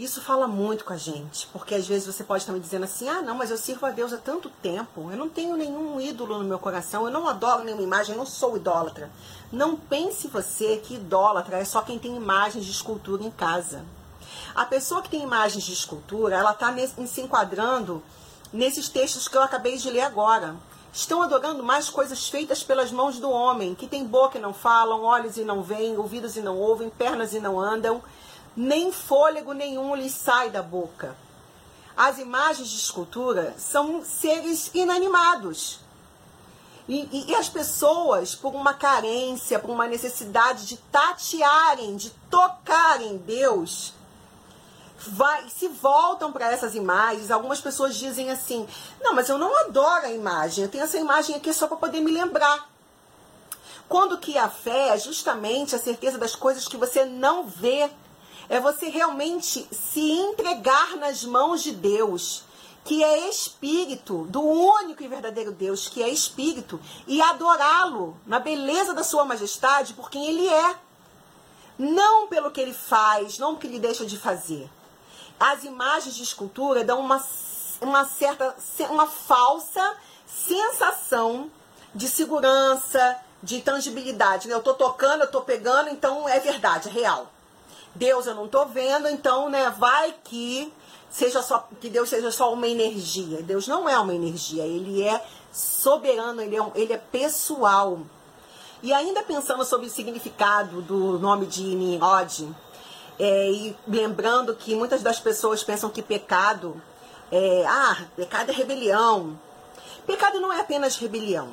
Isso 0.00 0.22
fala 0.22 0.48
muito 0.48 0.82
com 0.82 0.94
a 0.94 0.96
gente, 0.96 1.46
porque 1.48 1.74
às 1.74 1.86
vezes 1.86 2.06
você 2.06 2.24
pode 2.24 2.42
estar 2.42 2.54
me 2.54 2.58
dizendo 2.58 2.84
assim: 2.84 3.06
ah, 3.06 3.20
não, 3.20 3.34
mas 3.34 3.50
eu 3.50 3.58
sirvo 3.58 3.84
a 3.84 3.90
Deus 3.90 4.14
há 4.14 4.16
tanto 4.16 4.48
tempo, 4.48 5.10
eu 5.10 5.16
não 5.18 5.28
tenho 5.28 5.54
nenhum 5.58 6.00
ídolo 6.00 6.38
no 6.38 6.44
meu 6.44 6.58
coração, 6.58 7.04
eu 7.04 7.12
não 7.12 7.28
adoro 7.28 7.64
nenhuma 7.64 7.82
imagem, 7.82 8.14
eu 8.14 8.18
não 8.18 8.24
sou 8.24 8.56
idólatra. 8.56 9.10
Não 9.52 9.76
pense 9.76 10.26
você 10.26 10.78
que 10.78 10.94
idólatra 10.94 11.58
é 11.58 11.66
só 11.66 11.82
quem 11.82 11.98
tem 11.98 12.16
imagens 12.16 12.64
de 12.64 12.70
escultura 12.70 13.22
em 13.22 13.30
casa. 13.30 13.84
A 14.54 14.64
pessoa 14.64 15.02
que 15.02 15.10
tem 15.10 15.22
imagens 15.22 15.64
de 15.64 15.74
escultura, 15.74 16.34
ela 16.34 16.52
está 16.52 16.74
se 17.06 17.20
enquadrando 17.20 18.02
nesses 18.50 18.88
textos 18.88 19.28
que 19.28 19.36
eu 19.36 19.42
acabei 19.42 19.76
de 19.76 19.90
ler 19.90 20.00
agora. 20.00 20.56
Estão 20.94 21.20
adorando 21.20 21.62
mais 21.62 21.90
coisas 21.90 22.26
feitas 22.26 22.62
pelas 22.62 22.90
mãos 22.90 23.18
do 23.18 23.30
homem, 23.30 23.74
que 23.74 23.86
tem 23.86 24.06
boca 24.06 24.38
e 24.38 24.40
não 24.40 24.54
falam, 24.54 25.02
olhos 25.02 25.36
e 25.36 25.44
não 25.44 25.62
veem, 25.62 25.98
ouvidos 25.98 26.38
e 26.38 26.40
não 26.40 26.56
ouvem, 26.56 26.88
pernas 26.88 27.34
e 27.34 27.38
não 27.38 27.60
andam 27.60 28.02
nem 28.56 28.92
fôlego 28.92 29.52
nenhum 29.52 29.94
lhes 29.94 30.12
sai 30.12 30.50
da 30.50 30.62
boca. 30.62 31.16
As 31.96 32.18
imagens 32.18 32.68
de 32.68 32.76
escultura 32.76 33.54
são 33.58 34.04
seres 34.04 34.70
inanimados. 34.74 35.80
E, 36.88 37.08
e, 37.12 37.30
e, 37.30 37.34
as 37.36 37.48
pessoas, 37.48 38.34
por 38.34 38.54
uma 38.54 38.74
carência, 38.74 39.58
por 39.58 39.70
uma 39.70 39.86
necessidade 39.86 40.66
de 40.66 40.76
tatearem, 40.76 41.94
de 41.96 42.10
tocarem 42.28 43.16
Deus, 43.18 43.92
vai, 44.98 45.48
se 45.48 45.68
voltam 45.68 46.32
para 46.32 46.50
essas 46.50 46.74
imagens. 46.74 47.30
Algumas 47.30 47.60
pessoas 47.60 47.94
dizem 47.94 48.30
assim: 48.30 48.66
não, 49.00 49.14
mas 49.14 49.28
eu 49.28 49.38
não 49.38 49.56
adoro 49.60 50.06
a 50.06 50.10
imagem, 50.10 50.64
eu 50.64 50.70
tenho 50.70 50.84
essa 50.84 50.98
imagem 50.98 51.36
aqui 51.36 51.52
só 51.52 51.68
para 51.68 51.76
poder 51.76 52.00
me 52.00 52.10
lembrar. 52.10 52.68
Quando 53.88 54.18
que 54.18 54.38
a 54.38 54.48
fé 54.48 54.88
é 54.88 54.98
justamente 54.98 55.74
a 55.74 55.78
certeza 55.78 56.16
das 56.16 56.34
coisas 56.34 56.66
que 56.66 56.76
você 56.76 57.04
não 57.04 57.46
vê 57.46 57.90
é 58.50 58.58
você 58.58 58.88
realmente 58.88 59.64
se 59.70 60.00
entregar 60.00 60.96
nas 60.96 61.22
mãos 61.22 61.62
de 61.62 61.70
Deus, 61.70 62.42
que 62.84 63.04
é 63.04 63.28
espírito, 63.28 64.24
do 64.24 64.42
único 64.42 65.04
e 65.04 65.08
verdadeiro 65.08 65.52
Deus, 65.52 65.88
que 65.88 66.02
é 66.02 66.08
espírito, 66.08 66.80
e 67.06 67.22
adorá-lo 67.22 68.16
na 68.26 68.40
beleza 68.40 68.92
da 68.92 69.04
sua 69.04 69.24
majestade 69.24 69.94
por 69.94 70.10
quem 70.10 70.26
ele 70.26 70.48
é. 70.48 70.74
Não 71.78 72.26
pelo 72.26 72.50
que 72.50 72.60
ele 72.60 72.74
faz, 72.74 73.38
não 73.38 73.50
pelo 73.50 73.60
que 73.60 73.66
ele 73.68 73.78
deixa 73.78 74.04
de 74.04 74.18
fazer. 74.18 74.68
As 75.38 75.62
imagens 75.62 76.16
de 76.16 76.24
escultura 76.24 76.82
dão 76.82 76.98
uma, 76.98 77.24
uma 77.80 78.04
certa, 78.04 78.56
uma 78.90 79.06
falsa 79.06 79.96
sensação 80.26 81.48
de 81.94 82.08
segurança, 82.08 83.16
de 83.40 83.62
tangibilidade. 83.62 84.50
Eu 84.50 84.58
estou 84.58 84.74
tocando, 84.74 85.20
eu 85.20 85.26
estou 85.26 85.42
pegando, 85.42 85.88
então 85.88 86.28
é 86.28 86.40
verdade, 86.40 86.88
é 86.88 86.92
real. 86.92 87.30
Deus 87.94 88.26
eu 88.26 88.34
não 88.34 88.46
estou 88.46 88.66
vendo, 88.66 89.08
então, 89.08 89.48
né, 89.48 89.74
vai 89.78 90.14
que 90.24 90.72
seja 91.10 91.42
só 91.42 91.68
que 91.80 91.88
Deus 91.88 92.08
seja 92.08 92.30
só 92.30 92.52
uma 92.52 92.68
energia. 92.68 93.42
Deus 93.42 93.66
não 93.66 93.88
é 93.88 93.98
uma 93.98 94.14
energia, 94.14 94.64
ele 94.64 95.02
é 95.02 95.22
soberano, 95.52 96.40
ele 96.40 96.56
é, 96.56 96.72
ele 96.74 96.92
é 96.92 96.98
pessoal. 96.98 97.98
E 98.82 98.92
ainda 98.92 99.22
pensando 99.22 99.64
sobre 99.64 99.86
o 99.86 99.90
significado 99.90 100.80
do 100.80 101.18
nome 101.18 101.46
de 101.46 101.62
Nimrod, 101.62 102.48
é, 103.18 103.50
e 103.50 103.76
lembrando 103.86 104.54
que 104.54 104.74
muitas 104.74 105.02
das 105.02 105.20
pessoas 105.20 105.62
pensam 105.62 105.90
que 105.90 106.00
pecado 106.00 106.80
é, 107.30 107.64
ah, 107.66 107.96
pecado 108.16 108.50
é 108.50 108.54
rebelião. 108.54 109.38
Pecado 110.06 110.40
não 110.40 110.52
é 110.52 110.60
apenas 110.60 110.96
rebelião. 110.96 111.52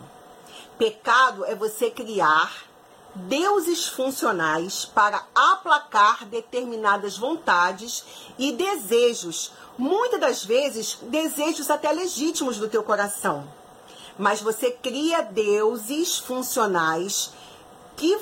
Pecado 0.77 1.45
é 1.45 1.53
você 1.53 1.91
criar 1.91 2.66
deuses 3.15 3.87
funcionais 3.87 4.85
para 4.85 5.23
aplacar 5.33 6.25
determinadas 6.25 7.17
vontades 7.17 8.03
e 8.37 8.51
desejos, 8.51 9.51
muitas 9.77 10.19
das 10.19 10.45
vezes 10.45 10.97
desejos 11.03 11.69
até 11.69 11.91
legítimos 11.91 12.57
do 12.57 12.67
teu 12.67 12.83
coração. 12.83 13.47
Mas 14.17 14.41
você 14.41 14.71
cria 14.71 15.21
deuses 15.21 16.17
funcionais 16.17 17.31
que, 17.95 18.17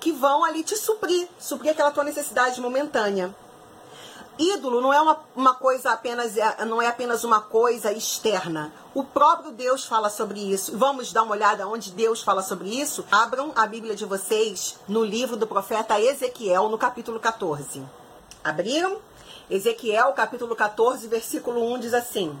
que 0.00 0.12
vão 0.12 0.44
ali 0.44 0.62
te 0.62 0.76
suprir, 0.76 1.28
suprir 1.38 1.72
aquela 1.72 1.90
tua 1.90 2.04
necessidade 2.04 2.60
momentânea. 2.60 3.34
Ídolo 4.40 4.80
não 4.80 4.90
é 4.90 4.98
uma, 5.02 5.20
uma 5.36 5.54
coisa 5.54 5.90
apenas, 5.90 6.34
é, 6.34 6.64
não 6.64 6.80
é 6.80 6.86
apenas 6.86 7.24
uma 7.24 7.42
coisa 7.42 7.92
externa. 7.92 8.72
O 8.94 9.04
próprio 9.04 9.52
Deus 9.52 9.84
fala 9.84 10.08
sobre 10.08 10.40
isso. 10.40 10.78
Vamos 10.78 11.12
dar 11.12 11.24
uma 11.24 11.34
olhada 11.34 11.68
onde 11.68 11.90
Deus 11.90 12.22
fala 12.22 12.42
sobre 12.42 12.70
isso? 12.70 13.04
Abram 13.12 13.52
a 13.54 13.66
Bíblia 13.66 13.94
de 13.94 14.06
vocês 14.06 14.76
no 14.88 15.04
livro 15.04 15.36
do 15.36 15.46
profeta 15.46 16.00
Ezequiel, 16.00 16.70
no 16.70 16.78
capítulo 16.78 17.20
14. 17.20 17.84
Abriram? 18.42 18.96
Ezequiel, 19.50 20.10
capítulo 20.14 20.56
14, 20.56 21.06
versículo 21.06 21.62
1 21.74 21.80
diz 21.80 21.92
assim: 21.92 22.34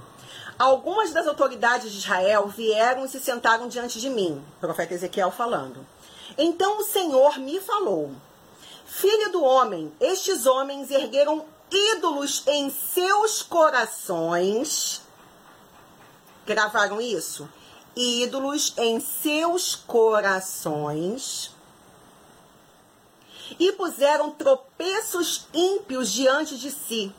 Algumas 0.58 1.12
das 1.12 1.26
autoridades 1.26 1.92
de 1.92 1.98
Israel 1.98 2.46
vieram 2.48 3.04
e 3.04 3.08
se 3.10 3.20
sentaram 3.20 3.68
diante 3.68 4.00
de 4.00 4.08
mim. 4.08 4.42
Profeta 4.58 4.94
Ezequiel 4.94 5.30
falando. 5.30 5.86
Então 6.38 6.78
o 6.78 6.84
Senhor 6.84 7.38
me 7.38 7.60
falou: 7.60 8.10
Filho 8.86 9.30
do 9.32 9.44
homem, 9.44 9.92
estes 10.00 10.46
homens 10.46 10.90
ergueram 10.90 11.44
ídolos 11.70 12.42
em 12.46 12.70
seus 12.70 13.42
corações. 13.42 15.02
Gravaram 16.46 17.00
isso? 17.00 17.48
Ídolos 17.96 18.74
em 18.76 19.00
seus 19.00 19.74
corações. 19.74 21.54
E 23.58 23.72
puseram 23.72 24.30
tropeços 24.30 25.46
ímpios 25.52 26.12
diante 26.12 26.56
de 26.56 26.70
si. 26.70 27.12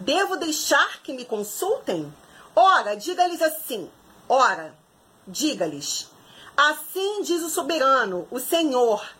Devo 0.00 0.36
deixar 0.36 1.02
que 1.02 1.12
me 1.12 1.24
consultem? 1.24 2.12
Ora, 2.54 2.96
diga-lhes 2.96 3.42
assim: 3.42 3.90
ora, 4.28 4.74
diga-lhes. 5.26 6.08
Assim 6.56 7.22
diz 7.22 7.42
o 7.42 7.50
soberano, 7.50 8.26
o 8.30 8.40
Senhor. 8.40 9.17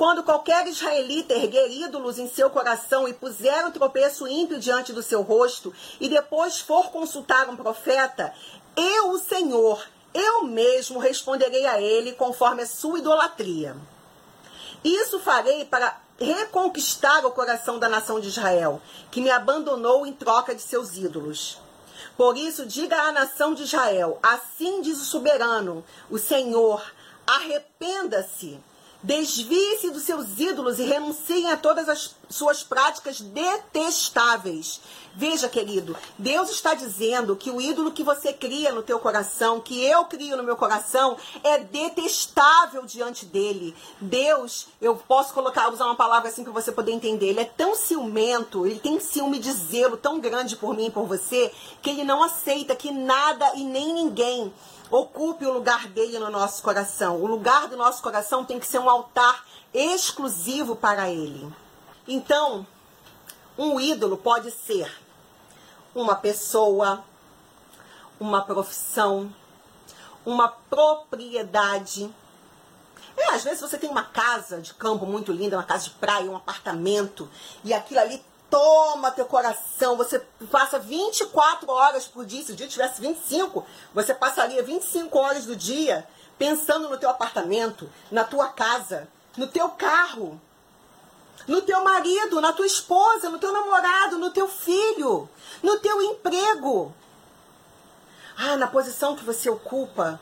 Quando 0.00 0.22
qualquer 0.22 0.66
israelita 0.66 1.34
erguer 1.34 1.70
ídolos 1.70 2.18
em 2.18 2.26
seu 2.26 2.48
coração 2.48 3.06
e 3.06 3.12
puser 3.12 3.66
um 3.66 3.70
tropeço 3.70 4.26
ímpio 4.26 4.58
diante 4.58 4.94
do 4.94 5.02
seu 5.02 5.20
rosto, 5.20 5.74
e 6.00 6.08
depois 6.08 6.58
for 6.58 6.90
consultar 6.90 7.50
um 7.50 7.54
profeta, 7.54 8.32
eu, 8.74 9.10
o 9.10 9.18
Senhor, 9.18 9.86
eu 10.14 10.44
mesmo 10.44 10.98
responderei 10.98 11.66
a 11.66 11.78
ele 11.82 12.12
conforme 12.12 12.62
a 12.62 12.66
sua 12.66 12.98
idolatria. 12.98 13.76
Isso 14.82 15.20
farei 15.20 15.66
para 15.66 16.00
reconquistar 16.18 17.26
o 17.26 17.32
coração 17.32 17.78
da 17.78 17.86
nação 17.86 18.20
de 18.20 18.28
Israel, 18.28 18.80
que 19.10 19.20
me 19.20 19.30
abandonou 19.30 20.06
em 20.06 20.14
troca 20.14 20.54
de 20.54 20.62
seus 20.62 20.96
ídolos. 20.96 21.58
Por 22.16 22.38
isso, 22.38 22.64
diga 22.64 22.96
à 23.02 23.12
nação 23.12 23.52
de 23.52 23.64
Israel: 23.64 24.18
assim 24.22 24.80
diz 24.80 24.98
o 24.98 25.04
soberano, 25.04 25.84
o 26.08 26.16
Senhor, 26.18 26.82
arrependa-se 27.26 28.58
Desvie-se 29.02 29.90
dos 29.90 30.02
seus 30.02 30.38
ídolos 30.38 30.78
e 30.78 30.82
renunciem 30.82 31.50
a 31.50 31.56
todas 31.56 31.88
as 31.88 32.14
suas 32.28 32.62
práticas 32.62 33.20
detestáveis. 33.20 34.80
Veja, 35.14 35.48
querido, 35.48 35.96
Deus 36.18 36.50
está 36.50 36.74
dizendo 36.74 37.34
que 37.34 37.50
o 37.50 37.60
ídolo 37.60 37.92
que 37.92 38.04
você 38.04 38.32
cria 38.32 38.72
no 38.72 38.82
teu 38.82 38.98
coração, 39.00 39.58
que 39.58 39.82
eu 39.82 40.04
crio 40.04 40.36
no 40.36 40.42
meu 40.42 40.54
coração, 40.54 41.16
é 41.42 41.58
detestável 41.58 42.84
diante 42.84 43.24
dele. 43.24 43.74
Deus, 44.00 44.68
eu 44.80 44.94
posso 44.94 45.32
colocar, 45.32 45.72
usar 45.72 45.86
uma 45.86 45.96
palavra 45.96 46.28
assim 46.28 46.44
para 46.44 46.52
você 46.52 46.70
poder 46.70 46.92
entender, 46.92 47.30
ele 47.30 47.40
é 47.40 47.44
tão 47.44 47.74
ciumento, 47.74 48.66
ele 48.66 48.78
tem 48.78 49.00
ciúme 49.00 49.38
de 49.38 49.50
zelo 49.50 49.96
tão 49.96 50.20
grande 50.20 50.56
por 50.56 50.76
mim 50.76 50.86
e 50.86 50.90
por 50.90 51.06
você, 51.06 51.50
que 51.80 51.90
ele 51.90 52.04
não 52.04 52.22
aceita 52.22 52.76
que 52.76 52.92
nada 52.92 53.50
e 53.56 53.64
nem 53.64 53.94
ninguém 53.94 54.52
ocupe 54.90 55.46
o 55.46 55.52
lugar 55.52 55.86
dele 55.88 56.18
no 56.18 56.30
nosso 56.30 56.62
coração. 56.62 57.16
O 57.16 57.26
lugar 57.26 57.68
do 57.68 57.76
nosso 57.76 58.02
coração 58.02 58.44
tem 58.44 58.58
que 58.58 58.66
ser 58.66 58.78
um 58.78 58.90
altar 58.90 59.44
exclusivo 59.72 60.74
para 60.74 61.08
ele. 61.08 61.48
Então, 62.08 62.66
um 63.56 63.78
ídolo 63.78 64.16
pode 64.16 64.50
ser 64.50 64.90
uma 65.94 66.16
pessoa, 66.16 67.04
uma 68.18 68.42
profissão, 68.42 69.32
uma 70.24 70.48
propriedade. 70.48 72.12
É, 73.16 73.34
às 73.34 73.44
vezes 73.44 73.60
você 73.60 73.78
tem 73.78 73.90
uma 73.90 74.04
casa 74.04 74.60
de 74.60 74.74
campo 74.74 75.06
muito 75.06 75.32
linda, 75.32 75.56
uma 75.56 75.62
casa 75.62 75.84
de 75.84 75.90
praia, 75.90 76.30
um 76.30 76.36
apartamento, 76.36 77.28
e 77.62 77.72
aquilo 77.72 78.00
ali 78.00 78.24
toma 78.50 79.10
teu 79.10 79.24
coração. 79.24 79.96
Você 79.96 80.18
passa 80.50 80.78
24 80.78 81.70
horas 81.70 82.06
por 82.06 82.26
dia. 82.26 82.44
Se 82.44 82.52
o 82.52 82.56
dia 82.56 82.68
tivesse 82.68 83.00
25, 83.00 83.64
você 83.94 84.12
passaria 84.12 84.62
25 84.62 85.18
horas 85.18 85.46
do 85.46 85.56
dia 85.56 86.06
pensando 86.36 86.88
no 86.88 86.96
teu 86.96 87.10
apartamento, 87.10 87.90
na 88.10 88.24
tua 88.24 88.48
casa, 88.48 89.06
no 89.36 89.46
teu 89.46 89.68
carro, 89.68 90.40
no 91.46 91.60
teu 91.62 91.84
marido, 91.84 92.40
na 92.40 92.52
tua 92.52 92.66
esposa, 92.66 93.28
no 93.28 93.38
teu 93.38 93.52
namorado, 93.52 94.18
no 94.18 94.30
teu 94.30 94.48
filho, 94.48 95.28
no 95.62 95.78
teu 95.78 96.00
emprego. 96.02 96.94
Ah, 98.36 98.56
na 98.56 98.66
posição 98.66 99.14
que 99.14 99.24
você 99.24 99.50
ocupa. 99.50 100.18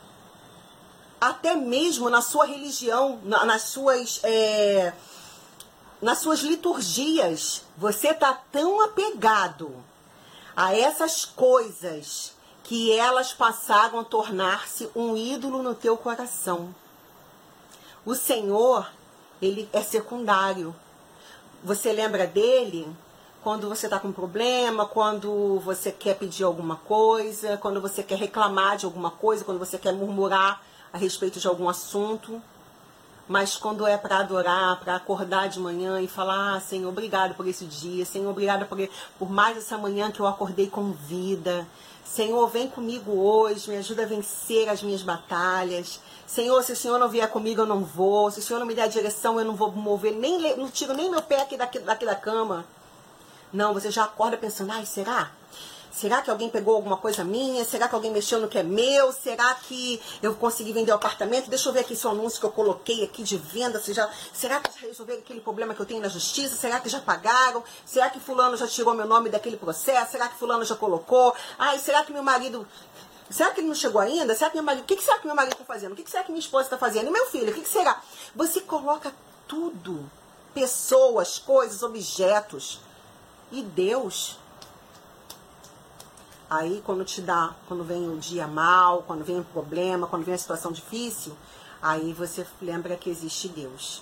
Até 1.21 1.55
mesmo 1.55 2.09
na 2.09 2.21
sua 2.21 2.45
religião, 2.45 3.19
nas 3.23 3.63
suas. 3.63 4.19
É 4.23 4.93
nas 6.01 6.19
suas 6.19 6.39
liturgias, 6.39 7.63
você 7.77 8.09
está 8.09 8.33
tão 8.51 8.81
apegado 8.81 9.73
a 10.55 10.75
essas 10.75 11.25
coisas 11.25 12.33
que 12.63 12.91
elas 12.91 13.33
passaram 13.33 13.99
a 13.99 14.03
tornar-se 14.03 14.89
um 14.95 15.17
ídolo 15.17 15.63
no 15.63 15.75
teu 15.75 15.97
coração. 15.97 16.73
O 18.05 18.15
Senhor, 18.15 18.89
ele 19.41 19.67
é 19.73 19.81
secundário. 19.81 20.73
Você 21.63 21.91
lembra 21.91 22.25
dele 22.25 22.87
quando 23.43 23.67
você 23.67 23.87
está 23.87 23.99
com 23.99 24.11
problema, 24.11 24.85
quando 24.85 25.59
você 25.59 25.91
quer 25.91 26.15
pedir 26.17 26.43
alguma 26.43 26.75
coisa, 26.75 27.57
quando 27.57 27.81
você 27.81 28.03
quer 28.03 28.17
reclamar 28.17 28.77
de 28.77 28.85
alguma 28.85 29.11
coisa, 29.11 29.43
quando 29.43 29.59
você 29.59 29.77
quer 29.77 29.93
murmurar 29.93 30.61
a 30.93 30.97
respeito 30.97 31.39
de 31.39 31.47
algum 31.47 31.67
assunto. 31.67 32.41
Mas 33.29 33.55
quando 33.55 33.85
é 33.85 33.95
para 33.95 34.17
adorar, 34.17 34.79
para 34.79 34.95
acordar 34.95 35.49
de 35.49 35.59
manhã 35.59 36.01
e 36.01 36.07
falar, 36.07 36.55
ah, 36.55 36.59
Senhor, 36.59 36.89
obrigado 36.89 37.35
por 37.35 37.47
esse 37.47 37.63
dia, 37.63 38.03
Senhor, 38.03 38.27
obrigado 38.27 38.65
por, 38.65 38.89
por 39.19 39.29
mais 39.29 39.55
essa 39.55 39.77
manhã 39.77 40.09
que 40.09 40.19
eu 40.19 40.25
acordei 40.25 40.65
com 40.65 40.91
vida. 40.91 41.67
Senhor, 42.03 42.47
vem 42.47 42.67
comigo 42.67 43.11
hoje, 43.11 43.69
me 43.69 43.77
ajuda 43.77 44.01
a 44.01 44.07
vencer 44.07 44.67
as 44.67 44.81
minhas 44.81 45.03
batalhas. 45.03 46.01
Senhor, 46.25 46.63
se 46.63 46.71
o 46.71 46.75
Senhor 46.75 46.97
não 46.97 47.07
vier 47.07 47.29
comigo, 47.29 47.61
eu 47.61 47.67
não 47.67 47.83
vou. 47.83 48.31
Se 48.31 48.39
o 48.39 48.41
Senhor 48.41 48.57
não 48.57 48.65
me 48.65 48.73
der 48.73 48.85
a 48.85 48.87
direção, 48.87 49.37
eu 49.37 49.45
não 49.45 49.55
vou 49.55 49.71
mover, 49.71 50.15
nem 50.15 50.57
não 50.57 50.67
tiro 50.67 50.95
nem 50.95 51.11
meu 51.11 51.21
pé 51.21 51.43
aqui 51.43 51.55
daqui, 51.55 51.77
daqui 51.77 52.07
da 52.07 52.15
cama. 52.15 52.65
Não, 53.53 53.75
você 53.75 53.91
já 53.91 54.05
acorda 54.05 54.37
pensando, 54.37 54.71
ai, 54.71 54.87
será? 54.87 55.29
Será 55.91 56.21
que 56.21 56.29
alguém 56.29 56.49
pegou 56.49 56.75
alguma 56.75 56.97
coisa 56.97 57.23
minha? 57.23 57.65
Será 57.65 57.87
que 57.87 57.95
alguém 57.95 58.11
mexeu 58.11 58.39
no 58.39 58.47
que 58.47 58.57
é 58.57 58.63
meu? 58.63 59.11
Será 59.11 59.53
que 59.55 59.99
eu 60.21 60.35
consegui 60.35 60.71
vender 60.71 60.91
o 60.91 60.95
apartamento? 60.95 61.49
Deixa 61.49 61.67
eu 61.67 61.73
ver 61.73 61.81
aqui 61.81 61.93
esse 61.93 62.07
anúncio 62.07 62.39
que 62.39 62.45
eu 62.45 62.51
coloquei 62.51 63.03
aqui 63.03 63.23
de 63.23 63.37
venda. 63.37 63.79
Se 63.79 63.93
já, 63.93 64.09
será 64.33 64.59
que 64.59 64.71
já 64.79 64.87
resolveram 64.87 65.19
aquele 65.19 65.41
problema 65.41 65.73
que 65.73 65.79
eu 65.81 65.85
tenho 65.85 66.01
na 66.01 66.07
justiça? 66.07 66.55
Será 66.55 66.79
que 66.79 66.89
já 66.89 66.99
pagaram? 66.99 67.63
Será 67.85 68.09
que 68.09 68.19
fulano 68.19 68.55
já 68.55 68.67
tirou 68.67 68.93
meu 68.93 69.07
nome 69.07 69.29
daquele 69.29 69.57
processo? 69.57 70.11
Será 70.11 70.27
que 70.27 70.37
fulano 70.37 70.63
já 70.63 70.75
colocou? 70.75 71.33
Ai, 71.57 71.79
será 71.79 72.03
que 72.03 72.13
meu 72.13 72.23
marido 72.23 72.67
Será 73.29 73.51
que 73.51 73.59
ele 73.59 73.67
não 73.67 73.75
chegou 73.75 74.01
ainda? 74.01 74.33
Será 74.33 74.49
que 74.49 74.55
meu 74.55 74.63
marido. 74.63 74.83
O 74.83 74.85
que, 74.85 74.99
será 75.01 75.19
que 75.19 75.27
meu 75.27 75.35
marido 75.35 75.53
está 75.53 75.63
fazendo? 75.63 75.91
O 75.91 75.95
que, 75.95 76.09
será 76.09 76.23
que 76.23 76.31
minha 76.31 76.39
esposa 76.39 76.63
está 76.63 76.77
fazendo? 76.77 77.07
E 77.07 77.11
meu 77.11 77.27
filho, 77.27 77.51
o 77.51 77.53
que, 77.53 77.61
que 77.61 77.69
será? 77.69 78.01
Você 78.35 78.61
coloca 78.61 79.13
tudo. 79.47 80.09
Pessoas, 80.53 81.37
coisas, 81.37 81.83
objetos. 81.83 82.79
E 83.51 83.61
Deus 83.61 84.38
Aí 86.49 86.81
quando 86.83 87.05
te 87.05 87.21
dá, 87.21 87.53
quando 87.67 87.83
vem 87.83 88.09
o 88.09 88.17
dia 88.17 88.47
mal, 88.47 89.03
quando 89.03 89.23
vem 89.23 89.39
um 89.39 89.43
problema, 89.43 90.07
quando 90.07 90.25
vem 90.25 90.33
a 90.33 90.37
situação 90.37 90.71
difícil, 90.71 91.37
aí 91.81 92.11
você 92.11 92.45
lembra 92.59 92.95
que 92.95 93.09
existe 93.09 93.47
Deus. 93.47 94.01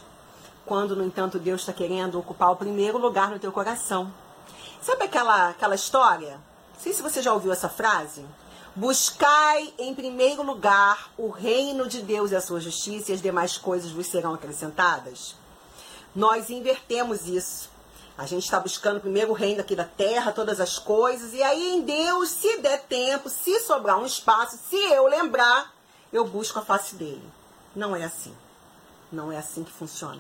Quando, 0.65 0.95
no 0.95 1.03
entanto, 1.03 1.39
Deus 1.39 1.62
está 1.62 1.73
querendo 1.73 2.17
ocupar 2.17 2.51
o 2.51 2.55
primeiro 2.55 2.97
lugar 2.97 3.29
no 3.29 3.39
teu 3.39 3.51
coração. 3.51 4.12
Sabe 4.81 5.03
aquela, 5.03 5.49
aquela 5.49 5.75
história? 5.75 6.39
Não 6.73 6.79
sei 6.79 6.93
se 6.93 7.01
você 7.01 7.21
já 7.21 7.33
ouviu 7.33 7.51
essa 7.51 7.67
frase. 7.67 8.25
Buscai 8.75 9.73
em 9.77 9.93
primeiro 9.93 10.43
lugar 10.43 11.12
o 11.17 11.29
reino 11.29 11.88
de 11.88 12.01
Deus 12.01 12.31
e 12.31 12.36
a 12.36 12.41
sua 12.41 12.60
justiça, 12.62 13.12
e 13.12 13.15
as 13.15 13.21
demais 13.21 13.57
coisas 13.57 13.91
vos 13.91 14.07
serão 14.07 14.33
acrescentadas. 14.33 15.36
Nós 16.15 16.49
invertemos 16.49 17.27
isso. 17.27 17.69
A 18.17 18.25
gente 18.25 18.45
está 18.45 18.60
buscando 18.60 18.99
primeiro 18.99 19.30
o 19.30 19.36
reino 19.36 19.62
aqui 19.62 19.75
da 19.75 19.84
terra, 19.84 20.32
todas 20.32 20.60
as 20.60 20.80
coisas, 20.80 21.34
e 21.34 21.43
aí 21.43 21.75
em 21.75 21.82
Deus, 21.82 22.30
se 22.30 22.58
der 22.58 22.82
tempo, 22.84 23.30
se 23.30 23.60
sobrar 23.60 23.99
um 23.99 24.06
espaço, 24.06 24.58
se 24.69 24.75
eu 24.75 25.06
lembrar, 25.08 25.71
eu 26.12 26.25
busco 26.25 26.58
a 26.58 26.65
face 26.65 26.95
dele. 26.95 27.30
Não 27.75 27.95
é 27.95 28.03
assim. 28.03 28.34
Não 29.12 29.32
é 29.32 29.38
assim 29.38 29.63
que 29.63 29.71
funciona. 29.71 30.19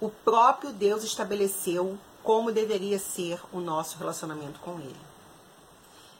O 0.00 0.08
próprio 0.08 0.72
Deus 0.72 1.02
estabeleceu 1.02 1.98
como 2.22 2.52
deveria 2.52 2.98
ser 2.98 3.40
o 3.52 3.58
nosso 3.58 3.98
relacionamento 3.98 4.60
com 4.60 4.78
ele. 4.78 5.00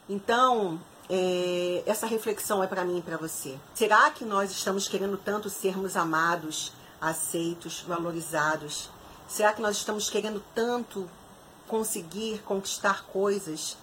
Então, 0.09 0.81
é, 1.09 1.85
essa 1.87 2.07
reflexão 2.07 2.65
é 2.65 2.67
para 2.67 2.85
mim 2.85 2.99
e 2.99 3.03
para 3.03 3.17
você. 3.17 3.57
Será 3.75 4.11
que 4.11 4.25
nós 4.25 4.51
estamos 4.51 4.89
querendo 4.89 5.17
tanto 5.17 5.49
sermos 5.49 5.97
amados, 5.97 6.73
aceitos, 7.01 7.81
valorizados? 7.81 8.91
Será 9.33 9.55
que 9.55 9.63
nós 9.63 9.79
estamos 9.79 10.11
querendo 10.11 10.45
tanto 10.55 11.09
conseguir 11.67 12.43
conquistar 12.43 13.07
coisas? 13.07 13.79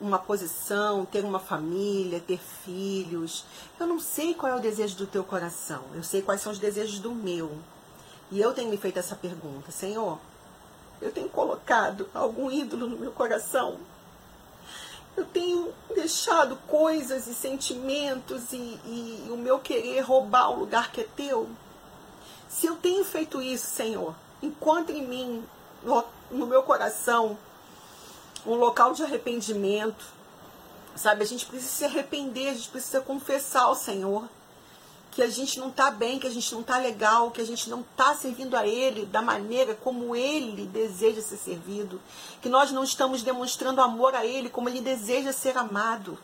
Uma 0.00 0.18
posição, 0.18 1.04
ter 1.04 1.22
uma 1.22 1.38
família, 1.38 2.18
ter 2.18 2.38
filhos. 2.38 3.44
Eu 3.78 3.86
não 3.86 4.00
sei 4.00 4.32
qual 4.32 4.50
é 4.50 4.56
o 4.56 4.60
desejo 4.60 4.96
do 4.96 5.06
teu 5.06 5.22
coração. 5.22 5.82
Eu 5.92 6.02
sei 6.02 6.22
quais 6.22 6.40
são 6.40 6.50
os 6.50 6.58
desejos 6.58 6.98
do 6.98 7.12
meu. 7.12 7.58
E 8.30 8.40
eu 8.40 8.54
tenho 8.54 8.70
me 8.70 8.78
feito 8.78 8.98
essa 8.98 9.14
pergunta: 9.14 9.70
Senhor, 9.70 10.18
eu 11.02 11.12
tenho 11.12 11.28
colocado 11.28 12.08
algum 12.14 12.50
ídolo 12.50 12.86
no 12.86 12.96
meu 12.96 13.12
coração? 13.12 13.76
Eu 15.14 15.26
tenho 15.26 15.74
deixado 15.94 16.56
coisas 16.66 17.26
e 17.26 17.34
sentimentos 17.34 18.54
e, 18.54 18.56
e, 18.56 19.28
o 19.28 19.36
meu 19.36 19.58
querer 19.58 20.00
roubar 20.00 20.48
o 20.52 20.60
lugar 20.60 20.90
que 20.90 21.02
é 21.02 21.08
teu? 21.14 21.50
Se 22.48 22.66
eu 22.66 22.76
tenho 22.76 23.04
feito 23.04 23.42
isso, 23.42 23.66
Senhor, 23.66 24.14
encontre 24.42 24.98
em 24.98 25.06
mim, 25.06 25.44
no 26.30 26.46
meu 26.46 26.62
coração, 26.62 27.38
um 28.46 28.54
local 28.54 28.92
de 28.92 29.02
arrependimento. 29.02 30.04
Sabe, 30.94 31.22
a 31.22 31.26
gente 31.26 31.46
precisa 31.46 31.70
se 31.70 31.84
arrepender, 31.84 32.48
a 32.48 32.54
gente 32.54 32.68
precisa 32.70 33.00
confessar 33.00 33.62
ao 33.62 33.74
Senhor 33.74 34.28
que 35.10 35.22
a 35.22 35.28
gente 35.28 35.58
não 35.58 35.68
está 35.68 35.90
bem, 35.90 36.18
que 36.18 36.26
a 36.26 36.30
gente 36.30 36.52
não 36.52 36.60
está 36.60 36.78
legal, 36.78 37.30
que 37.30 37.40
a 37.40 37.44
gente 37.44 37.68
não 37.68 37.80
está 37.80 38.14
servindo 38.14 38.56
a 38.56 38.66
Ele 38.66 39.04
da 39.06 39.20
maneira 39.20 39.74
como 39.74 40.14
Ele 40.14 40.66
deseja 40.66 41.20
ser 41.20 41.36
servido, 41.36 42.00
que 42.40 42.48
nós 42.48 42.70
não 42.70 42.84
estamos 42.84 43.22
demonstrando 43.22 43.80
amor 43.80 44.14
a 44.14 44.24
Ele 44.24 44.48
como 44.48 44.68
Ele 44.68 44.80
deseja 44.80 45.32
ser 45.32 45.56
amado. 45.58 46.18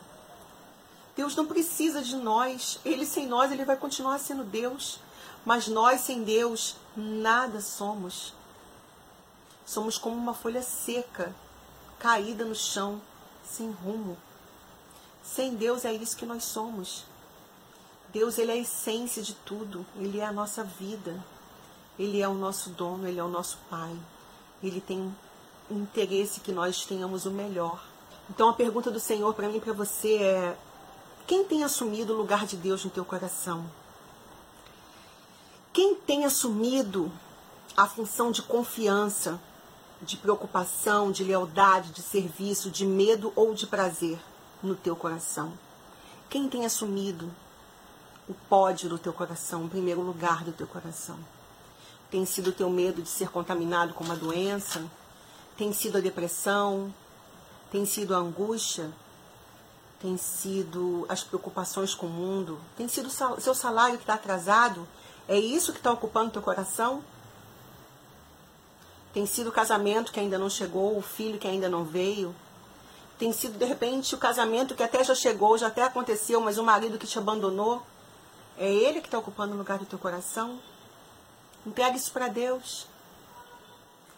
Deus 1.15 1.35
não 1.35 1.45
precisa 1.45 2.01
de 2.01 2.15
nós. 2.15 2.79
Ele 2.85 3.05
sem 3.05 3.25
nós, 3.25 3.51
ele 3.51 3.65
vai 3.65 3.77
continuar 3.77 4.19
sendo 4.19 4.43
Deus. 4.43 4.99
Mas 5.45 5.67
nós 5.67 6.01
sem 6.01 6.23
Deus, 6.23 6.75
nada 6.97 7.61
somos. 7.61 8.33
Somos 9.65 9.97
como 9.97 10.15
uma 10.15 10.33
folha 10.33 10.63
seca, 10.63 11.33
caída 11.99 12.43
no 12.43 12.55
chão, 12.55 12.99
sem 13.45 13.69
rumo. 13.69 14.17
Sem 15.23 15.55
Deus 15.55 15.85
é 15.85 15.93
isso 15.93 16.17
que 16.17 16.25
nós 16.25 16.43
somos. 16.43 17.05
Deus, 18.09 18.37
ele 18.37 18.51
é 18.51 18.55
a 18.55 18.57
essência 18.57 19.21
de 19.21 19.33
tudo. 19.33 19.85
Ele 19.97 20.19
é 20.19 20.25
a 20.25 20.31
nossa 20.31 20.63
vida. 20.63 21.23
Ele 21.97 22.21
é 22.21 22.27
o 22.27 22.33
nosso 22.33 22.69
dono, 22.69 23.07
ele 23.07 23.19
é 23.19 23.23
o 23.23 23.29
nosso 23.29 23.57
pai. 23.69 23.95
Ele 24.63 24.81
tem 24.81 25.15
interesse 25.69 26.39
que 26.39 26.51
nós 26.51 26.85
tenhamos 26.85 27.25
o 27.25 27.31
melhor. 27.31 27.83
Então 28.29 28.49
a 28.49 28.53
pergunta 28.53 28.89
do 28.89 28.99
Senhor 28.99 29.33
para 29.33 29.47
mim 29.47 29.57
e 29.57 29.61
para 29.61 29.73
você 29.73 30.15
é: 30.15 30.57
quem 31.27 31.43
tem 31.43 31.63
assumido 31.63 32.13
o 32.13 32.17
lugar 32.17 32.45
de 32.45 32.55
Deus 32.55 32.83
no 32.83 32.91
teu 32.91 33.05
coração? 33.05 33.65
Quem 35.75 35.93
tem 35.93 36.23
assumido 36.23 37.11
a 37.75 37.85
função 37.85 38.31
de 38.31 38.41
confiança, 38.41 39.37
de 40.01 40.15
preocupação, 40.15 41.11
de 41.11 41.21
lealdade, 41.21 41.91
de 41.91 42.01
serviço, 42.01 42.71
de 42.71 42.85
medo 42.85 43.33
ou 43.35 43.53
de 43.53 43.67
prazer 43.67 44.17
no 44.63 44.73
teu 44.73 44.95
coração? 44.95 45.51
Quem 46.29 46.47
tem 46.47 46.65
assumido 46.65 47.29
o 48.25 48.33
pódio 48.47 48.87
do 48.87 48.97
teu 48.97 49.11
coração, 49.11 49.65
o 49.65 49.69
primeiro 49.69 49.99
lugar 49.99 50.45
do 50.45 50.53
teu 50.53 50.65
coração? 50.65 51.19
Tem 52.09 52.25
sido 52.25 52.51
o 52.51 52.53
teu 52.53 52.69
medo 52.69 53.01
de 53.01 53.09
ser 53.09 53.27
contaminado 53.29 53.93
com 53.93 54.05
uma 54.05 54.15
doença? 54.15 54.81
Tem 55.57 55.73
sido 55.73 55.97
a 55.97 56.01
depressão? 56.01 56.89
Tem 57.69 57.85
sido 57.85 58.15
a 58.15 58.19
angústia? 58.19 58.93
tem 60.05 60.17
sido 60.17 61.03
as 61.09 61.23
preocupações 61.23 61.95
com 61.95 62.05
o 62.05 62.09
mundo, 62.09 62.59
tem 62.77 62.87
sido 62.87 63.07
o 63.07 63.41
seu 63.41 63.55
salário 63.55 63.97
que 63.97 64.03
está 64.03 64.13
atrasado, 64.13 64.87
é 65.27 65.37
isso 65.37 65.71
que 65.71 65.79
está 65.79 65.91
ocupando 65.91 66.31
teu 66.31 66.41
coração? 66.41 67.03
Tem 69.13 69.25
sido 69.25 69.49
o 69.49 69.51
casamento 69.51 70.11
que 70.11 70.19
ainda 70.19 70.37
não 70.37 70.49
chegou, 70.49 70.97
o 70.97 71.01
filho 71.01 71.39
que 71.39 71.47
ainda 71.47 71.69
não 71.69 71.83
veio? 71.83 72.35
Tem 73.17 73.31
sido, 73.31 73.57
de 73.57 73.65
repente, 73.65 74.13
o 74.13 74.17
casamento 74.17 74.75
que 74.75 74.83
até 74.83 75.03
já 75.03 75.15
chegou, 75.15 75.57
já 75.57 75.67
até 75.67 75.83
aconteceu, 75.83 76.41
mas 76.41 76.57
o 76.57 76.63
marido 76.63 76.97
que 76.97 77.07
te 77.07 77.17
abandonou? 77.17 77.81
É 78.57 78.69
ele 78.69 78.99
que 79.01 79.07
está 79.07 79.17
ocupando 79.17 79.53
o 79.53 79.57
lugar 79.57 79.77
do 79.79 79.85
teu 79.85 79.97
coração? 79.97 80.59
Entrega 81.65 81.95
isso 81.95 82.11
para 82.11 82.27
Deus. 82.27 82.87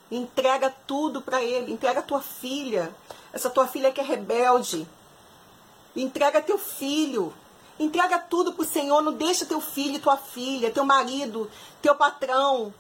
Entrega 0.10 0.74
tudo 0.86 1.22
para 1.22 1.44
Ele. 1.44 1.72
Entrega 1.72 2.00
a 2.00 2.04
tua 2.04 2.22
filha. 2.22 2.94
Essa 3.34 3.50
tua 3.50 3.68
filha 3.68 3.92
que 3.92 4.00
é 4.00 4.04
rebelde 4.04 4.88
Entrega 5.98 6.42
teu 6.42 6.60
filho. 6.60 7.34
Entrega 7.80 8.18
tudo 8.18 8.54
pro 8.54 8.66
Senhor. 8.66 9.02
Não 9.02 9.14
deixa 9.14 9.46
teu 9.46 9.62
filho, 9.62 10.00
tua 10.00 10.18
filha, 10.18 10.72
teu 10.72 10.84
marido, 10.84 11.50
teu 11.82 11.96
patrão, 11.96 12.74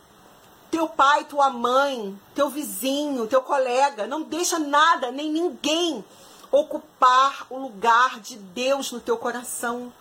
teu 0.71 0.87
pai, 0.87 1.25
tua 1.25 1.49
mãe, 1.49 2.19
teu 2.33 2.49
vizinho, 2.49 3.27
teu 3.27 3.41
colega. 3.41 4.07
Não 4.07 4.23
deixa 4.23 4.57
nada, 4.57 5.11
nem 5.11 5.31
ninguém 5.31 6.03
ocupar 6.51 7.45
o 7.49 7.57
lugar 7.57 8.19
de 8.19 8.35
Deus 8.37 8.91
no 8.91 8.99
teu 8.99 9.17
coração. 9.17 9.91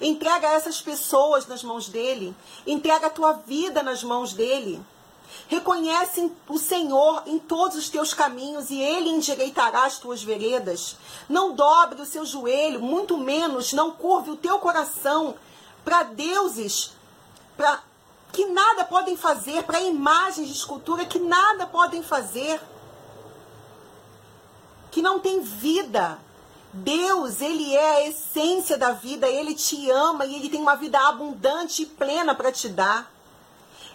Entrega 0.00 0.48
essas 0.48 0.80
pessoas 0.80 1.46
nas 1.46 1.62
mãos 1.62 1.88
dele. 1.88 2.34
Entrega 2.66 3.08
a 3.08 3.10
tua 3.10 3.32
vida 3.32 3.82
nas 3.82 4.04
mãos 4.04 4.32
dele. 4.32 4.80
Reconhece 5.48 6.30
o 6.48 6.58
Senhor 6.58 7.22
em 7.26 7.38
todos 7.38 7.76
os 7.76 7.88
teus 7.88 8.12
caminhos 8.12 8.70
e 8.70 8.80
ele 8.80 9.08
endireitará 9.08 9.84
as 9.84 9.98
tuas 9.98 10.22
veredas. 10.22 10.96
Não 11.28 11.54
dobre 11.54 12.02
o 12.02 12.06
seu 12.06 12.24
joelho, 12.24 12.80
muito 12.80 13.16
menos 13.16 13.72
não 13.72 13.90
curve 13.90 14.30
o 14.30 14.36
teu 14.36 14.58
coração 14.58 15.34
para 15.84 16.02
deuses, 16.02 16.92
para 17.56 17.80
que 18.32 18.44
nada 18.46 18.84
podem 18.84 19.16
fazer, 19.16 19.62
para 19.62 19.80
imagens 19.80 20.48
de 20.48 20.54
escultura 20.54 21.06
que 21.06 21.18
nada 21.18 21.66
podem 21.66 22.02
fazer, 22.02 22.60
que 24.90 25.00
não 25.00 25.18
tem 25.18 25.40
vida. 25.40 26.18
Deus, 26.72 27.40
ele 27.40 27.74
é 27.74 27.96
a 27.96 28.08
essência 28.08 28.76
da 28.76 28.92
vida, 28.92 29.26
ele 29.26 29.54
te 29.54 29.90
ama 29.90 30.26
e 30.26 30.34
ele 30.36 30.50
tem 30.50 30.60
uma 30.60 30.76
vida 30.76 30.98
abundante 31.08 31.82
e 31.82 31.86
plena 31.86 32.34
para 32.34 32.52
te 32.52 32.68
dar. 32.68 33.10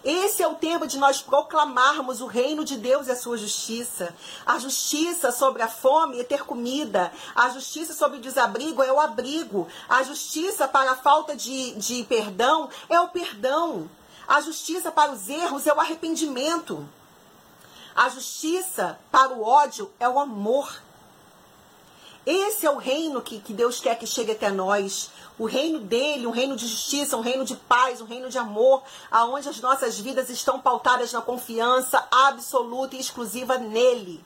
Esse 0.03 0.43
é 0.43 0.47
o 0.47 0.55
tempo 0.55 0.85
de 0.85 0.97
nós 0.97 1.21
proclamarmos 1.21 2.19
o 2.19 2.25
reino 2.25 2.65
de 2.65 2.75
Deus 2.75 3.07
e 3.07 3.11
a 3.11 3.15
sua 3.15 3.37
justiça. 3.37 4.13
A 4.45 4.59
justiça 4.59 5.31
sobre 5.31 5.61
a 5.61 5.69
fome 5.69 6.19
é 6.19 6.23
ter 6.25 6.43
comida. 6.43 7.11
A 7.33 7.49
justiça 7.49 7.93
sobre 7.93 8.17
o 8.17 8.21
desabrigo 8.21 8.83
é 8.83 8.91
o 8.91 8.99
abrigo. 8.99 9.65
A 9.87 10.03
justiça 10.03 10.67
para 10.67 10.91
a 10.91 10.95
falta 10.97 11.37
de, 11.37 11.71
de 11.75 12.03
perdão 12.03 12.69
é 12.89 12.99
o 12.99 13.07
perdão. 13.07 13.89
A 14.27 14.41
justiça 14.41 14.91
para 14.91 15.13
os 15.13 15.29
erros 15.29 15.67
é 15.67 15.73
o 15.73 15.79
arrependimento. 15.79 16.85
A 17.95 18.09
justiça 18.09 18.99
para 19.09 19.31
o 19.31 19.41
ódio 19.41 19.89
é 19.99 20.09
o 20.09 20.19
amor. 20.19 20.81
Esse 22.25 22.65
é 22.65 22.71
o 22.71 22.77
reino 22.77 23.21
que, 23.21 23.39
que 23.39 23.53
Deus 23.53 23.81
quer 23.81 23.97
que 23.99 24.07
chegue 24.07 24.31
até 24.31 24.49
nós. 24.49 25.11
O 25.37 25.45
reino 25.45 25.79
dele, 25.79 26.25
um 26.25 26.31
reino 26.31 26.55
de 26.55 26.65
justiça, 26.65 27.17
um 27.17 27.21
reino 27.21 27.43
de 27.43 27.55
paz, 27.55 27.99
um 27.99 28.05
reino 28.05 28.29
de 28.29 28.37
amor, 28.37 28.81
aonde 29.11 29.49
as 29.49 29.59
nossas 29.59 29.99
vidas 29.99 30.29
estão 30.29 30.59
pautadas 30.59 31.11
na 31.11 31.21
confiança 31.21 32.07
absoluta 32.09 32.95
e 32.95 32.99
exclusiva 32.99 33.57
nele. 33.57 34.23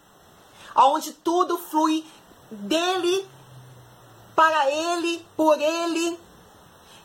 Aonde 0.75 1.11
tudo 1.11 1.57
flui 1.57 2.05
dele, 2.51 3.27
para 4.35 4.69
ele, 4.69 5.25
por 5.35 5.59
ele, 5.59 6.19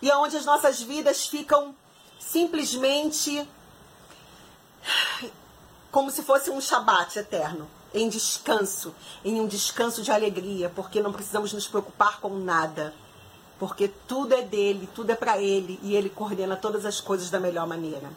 e 0.02 0.10
aonde 0.10 0.36
as 0.36 0.44
nossas 0.44 0.82
vidas 0.82 1.26
ficam 1.26 1.74
simplesmente 2.18 3.48
como 5.90 6.10
se 6.10 6.22
fosse 6.22 6.50
um 6.50 6.60
shabat 6.60 7.18
eterno 7.18 7.68
em 7.94 8.08
descanso, 8.08 8.94
em 9.24 9.40
um 9.40 9.46
descanso 9.46 10.02
de 10.02 10.10
alegria, 10.10 10.70
porque 10.70 11.02
não 11.02 11.12
precisamos 11.12 11.52
nos 11.52 11.66
preocupar 11.66 12.20
com 12.20 12.38
nada. 12.38 12.94
Porque 13.58 13.88
tudo 14.08 14.34
é 14.34 14.42
dele, 14.42 14.88
tudo 14.94 15.10
é 15.10 15.14
para 15.14 15.38
ele 15.38 15.78
e 15.82 15.94
ele 15.94 16.08
coordena 16.08 16.56
todas 16.56 16.84
as 16.84 17.00
coisas 17.00 17.30
da 17.30 17.38
melhor 17.38 17.66
maneira. 17.66 18.10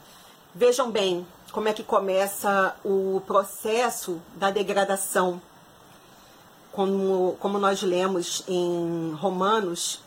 Vejam 0.54 0.90
bem 0.90 1.28
como 1.52 1.68
é 1.68 1.74
que 1.74 1.84
começa 1.84 2.76
o 2.84 3.22
processo 3.28 4.22
da 4.36 4.50
degradação. 4.50 5.42
Como, 6.72 7.38
como 7.40 7.58
nós 7.58 7.82
lemos 7.82 8.44
em 8.48 9.14
Romanos, 9.14 10.02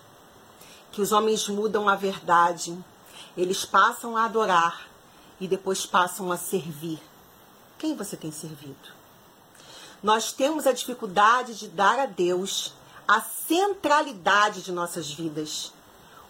que 0.90 1.00
os 1.00 1.12
homens 1.12 1.48
mudam 1.48 1.88
a 1.88 1.94
verdade, 1.94 2.76
eles 3.36 3.64
passam 3.64 4.16
a 4.16 4.24
adorar 4.24 4.88
e 5.40 5.46
depois 5.46 5.86
passam 5.86 6.32
a 6.32 6.36
servir. 6.36 7.00
Quem 7.78 7.94
você 7.94 8.16
tem 8.16 8.32
servido? 8.32 8.97
Nós 10.02 10.32
temos 10.32 10.66
a 10.66 10.72
dificuldade 10.72 11.54
de 11.54 11.68
dar 11.68 11.98
a 11.98 12.06
Deus 12.06 12.72
a 13.06 13.22
centralidade 13.22 14.62
de 14.62 14.70
nossas 14.70 15.10
vidas. 15.10 15.72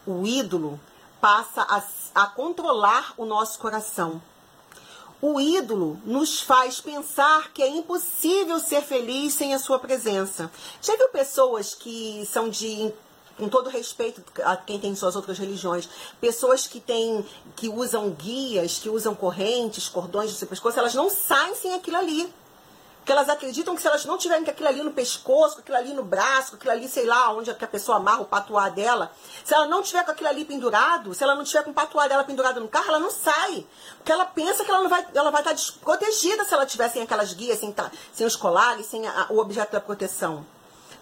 O 0.06 0.24
ídolo 0.24 0.78
passa 1.20 1.62
a, 1.62 1.82
a 2.22 2.26
controlar 2.26 3.14
o 3.16 3.24
nosso 3.24 3.58
coração. 3.58 4.22
O 5.20 5.40
ídolo 5.40 6.00
nos 6.04 6.40
faz 6.40 6.80
pensar 6.80 7.50
que 7.52 7.60
é 7.60 7.66
impossível 7.66 8.60
ser 8.60 8.82
feliz 8.82 9.34
sem 9.34 9.52
a 9.52 9.58
sua 9.58 9.80
presença. 9.80 10.48
Já 10.80 10.96
viu 10.96 11.08
pessoas 11.08 11.74
que 11.74 12.24
são 12.26 12.48
de 12.48 12.92
com 13.36 13.48
todo 13.48 13.70
respeito 13.70 14.20
a 14.42 14.56
quem 14.56 14.80
tem 14.80 14.96
suas 14.96 15.14
outras 15.14 15.38
religiões, 15.38 15.88
pessoas 16.20 16.66
que 16.66 16.80
têm, 16.80 17.24
que 17.54 17.68
usam 17.68 18.10
guias, 18.10 18.78
que 18.78 18.88
usam 18.88 19.14
correntes, 19.14 19.88
cordões 19.88 20.36
de 20.36 20.46
pescoço, 20.46 20.78
elas 20.78 20.94
não 20.94 21.08
saem 21.08 21.54
sem 21.54 21.72
aquilo 21.74 21.96
ali. 21.96 22.32
Porque 23.08 23.16
elas 23.16 23.30
acreditam 23.30 23.74
que 23.74 23.80
se 23.80 23.88
elas 23.88 24.04
não 24.04 24.18
tiverem 24.18 24.46
aquilo 24.46 24.68
ali 24.68 24.82
no 24.82 24.92
pescoço, 24.92 25.54
com 25.54 25.60
aquilo 25.62 25.78
ali 25.78 25.94
no 25.94 26.04
braço, 26.04 26.50
com 26.50 26.56
aquilo 26.56 26.72
ali, 26.72 26.86
sei 26.86 27.06
lá, 27.06 27.32
onde 27.32 27.48
é 27.48 27.54
que 27.54 27.64
a 27.64 27.68
pessoa 27.68 27.96
amarra 27.96 28.20
o 28.20 28.26
patuá 28.26 28.68
dela, 28.68 29.10
se 29.42 29.54
ela 29.54 29.66
não 29.66 29.82
tiver 29.82 30.04
com 30.04 30.10
aquilo 30.10 30.28
ali 30.28 30.44
pendurado, 30.44 31.14
se 31.14 31.24
ela 31.24 31.34
não 31.34 31.42
tiver 31.42 31.62
com 31.64 31.70
o 31.70 31.72
patuá 31.72 32.06
dela 32.06 32.22
pendurado 32.22 32.60
no 32.60 32.68
carro, 32.68 32.88
ela 32.88 32.98
não 32.98 33.10
sai. 33.10 33.66
Porque 33.96 34.12
ela 34.12 34.26
pensa 34.26 34.62
que 34.62 34.70
ela 34.70 34.82
não 34.82 34.90
vai, 34.90 35.06
ela 35.14 35.30
vai 35.30 35.40
estar 35.40 35.54
desprotegida 35.54 36.44
se 36.44 36.52
ela 36.52 36.66
tiver 36.66 36.86
sem 36.90 37.00
aquelas 37.00 37.32
guias, 37.32 37.58
sem, 37.58 37.74
sem 38.12 38.26
os 38.26 38.36
colares, 38.36 38.84
sem 38.84 39.08
a, 39.08 39.28
o 39.30 39.38
objeto 39.38 39.72
da 39.72 39.80
proteção. 39.80 40.44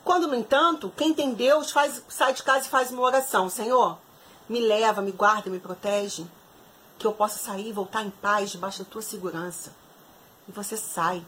Quando, 0.04 0.28
no 0.28 0.36
entanto, 0.36 0.92
quem 0.96 1.12
tem 1.12 1.34
Deus 1.34 1.72
faz, 1.72 2.04
sai 2.08 2.32
de 2.32 2.44
casa 2.44 2.66
e 2.66 2.70
faz 2.70 2.92
uma 2.92 3.02
oração. 3.02 3.50
Senhor, 3.50 3.98
me 4.48 4.60
leva, 4.60 5.02
me 5.02 5.10
guarda, 5.10 5.50
me 5.50 5.58
protege. 5.58 6.24
Que 7.00 7.06
eu 7.08 7.10
possa 7.10 7.36
sair 7.36 7.70
e 7.70 7.72
voltar 7.72 8.04
em 8.04 8.10
paz 8.10 8.50
debaixo 8.50 8.84
da 8.84 8.88
tua 8.88 9.02
segurança. 9.02 9.74
E 10.48 10.52
você 10.52 10.76
sai 10.76 11.26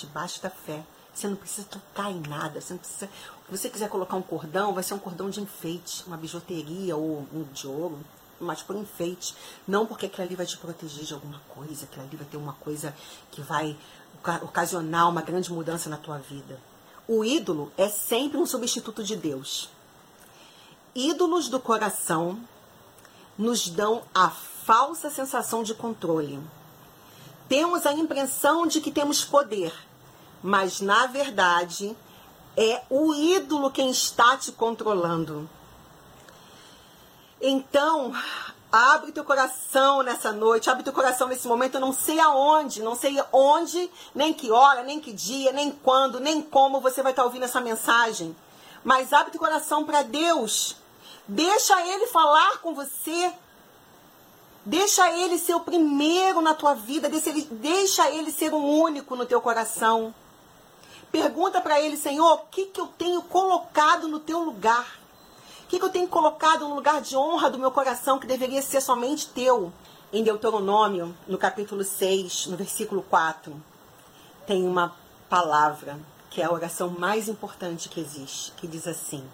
debaixo 0.00 0.42
da 0.42 0.50
fé. 0.50 0.82
Você 1.12 1.28
não 1.28 1.36
precisa 1.36 1.66
tocar 1.66 2.10
em 2.10 2.20
nada. 2.20 2.60
Você 2.60 2.72
não 2.72 2.78
precisa. 2.78 3.06
Se 3.06 3.50
você 3.50 3.68
quiser 3.68 3.88
colocar 3.88 4.16
um 4.16 4.22
cordão, 4.22 4.72
vai 4.72 4.82
ser 4.82 4.94
um 4.94 4.98
cordão 4.98 5.28
de 5.28 5.40
enfeite, 5.40 6.04
uma 6.06 6.16
bijuteria 6.16 6.96
ou 6.96 7.26
um 7.32 7.42
de 7.52 7.66
ouro, 7.66 7.98
mas 8.38 8.62
por 8.62 8.76
enfeite. 8.76 9.34
Não 9.66 9.86
porque 9.86 10.06
aquilo 10.06 10.26
ali 10.26 10.36
vai 10.36 10.46
te 10.46 10.56
proteger 10.56 11.04
de 11.04 11.14
alguma 11.14 11.40
coisa, 11.48 11.84
aquilo 11.84 12.04
ali 12.04 12.16
vai 12.16 12.26
ter 12.26 12.36
uma 12.36 12.52
coisa 12.54 12.94
que 13.30 13.40
vai 13.40 13.76
ocasionar 14.42 15.08
uma 15.08 15.22
grande 15.22 15.52
mudança 15.52 15.90
na 15.90 15.96
tua 15.96 16.18
vida. 16.18 16.60
O 17.08 17.24
ídolo 17.24 17.72
é 17.76 17.88
sempre 17.88 18.38
um 18.38 18.46
substituto 18.46 19.02
de 19.02 19.16
Deus. 19.16 19.68
ídolos 20.94 21.48
do 21.48 21.60
coração 21.60 22.40
nos 23.38 23.68
dão 23.68 24.02
a 24.14 24.28
falsa 24.30 25.10
sensação 25.10 25.62
de 25.62 25.74
controle. 25.74 26.40
Temos 27.48 27.86
a 27.86 27.92
impressão 27.92 28.66
de 28.66 28.80
que 28.80 28.90
temos 28.90 29.24
poder, 29.24 29.72
mas 30.42 30.80
na 30.80 31.06
verdade 31.06 31.96
é 32.56 32.82
o 32.90 33.14
ídolo 33.14 33.70
quem 33.70 33.90
está 33.90 34.36
te 34.36 34.52
controlando. 34.52 35.48
Então, 37.40 38.12
abre 38.70 39.12
teu 39.12 39.24
coração 39.24 40.02
nessa 40.02 40.30
noite, 40.30 40.68
abre 40.68 40.82
teu 40.82 40.92
coração 40.92 41.28
nesse 41.28 41.48
momento. 41.48 41.76
Eu 41.76 41.80
não 41.80 41.92
sei 41.92 42.20
aonde, 42.20 42.82
não 42.82 42.94
sei 42.94 43.16
onde, 43.32 43.90
nem 44.14 44.32
que 44.32 44.50
hora, 44.50 44.82
nem 44.82 45.00
que 45.00 45.12
dia, 45.12 45.52
nem 45.52 45.70
quando, 45.70 46.20
nem 46.20 46.42
como 46.42 46.80
você 46.80 47.02
vai 47.02 47.12
estar 47.12 47.24
ouvindo 47.24 47.44
essa 47.44 47.60
mensagem. 47.60 48.36
Mas 48.84 49.12
abre 49.12 49.30
teu 49.30 49.40
coração 49.40 49.84
para 49.84 50.02
Deus. 50.02 50.76
Deixa 51.26 51.80
Ele 51.86 52.06
falar 52.08 52.58
com 52.58 52.74
você. 52.74 53.32
Deixa 54.64 55.10
Ele 55.12 55.38
ser 55.38 55.54
o 55.54 55.60
primeiro 55.60 56.40
na 56.40 56.54
tua 56.54 56.74
vida. 56.74 57.08
Deixa 57.08 57.30
Ele, 57.30 57.42
deixa 57.50 58.10
ele 58.10 58.30
ser 58.30 58.52
o 58.52 58.58
único 58.58 59.16
no 59.16 59.24
teu 59.24 59.40
coração. 59.40 60.14
Pergunta 61.10 61.60
para 61.60 61.80
Ele, 61.80 61.96
Senhor, 61.96 62.34
o 62.34 62.46
que, 62.50 62.66
que 62.66 62.80
eu 62.80 62.86
tenho 62.86 63.20
colocado 63.22 64.06
no 64.06 64.20
teu 64.20 64.40
lugar? 64.42 64.98
O 65.64 65.66
que, 65.66 65.78
que 65.78 65.84
eu 65.84 65.90
tenho 65.90 66.08
colocado 66.08 66.68
no 66.68 66.74
lugar 66.74 67.00
de 67.00 67.16
honra 67.16 67.50
do 67.50 67.58
meu 67.58 67.70
coração 67.70 68.18
que 68.18 68.26
deveria 68.26 68.62
ser 68.62 68.80
somente 68.80 69.28
teu? 69.28 69.72
Em 70.12 70.24
Deuteronômio, 70.24 71.16
no 71.26 71.38
capítulo 71.38 71.84
6, 71.84 72.46
no 72.46 72.56
versículo 72.56 73.02
4, 73.02 73.54
tem 74.46 74.66
uma 74.66 74.94
palavra 75.28 75.98
que 76.30 76.40
é 76.40 76.44
a 76.44 76.52
oração 76.52 76.90
mais 76.90 77.28
importante 77.28 77.88
que 77.88 78.00
existe, 78.00 78.52
que 78.52 78.66
diz 78.66 78.86
assim: 78.86 79.24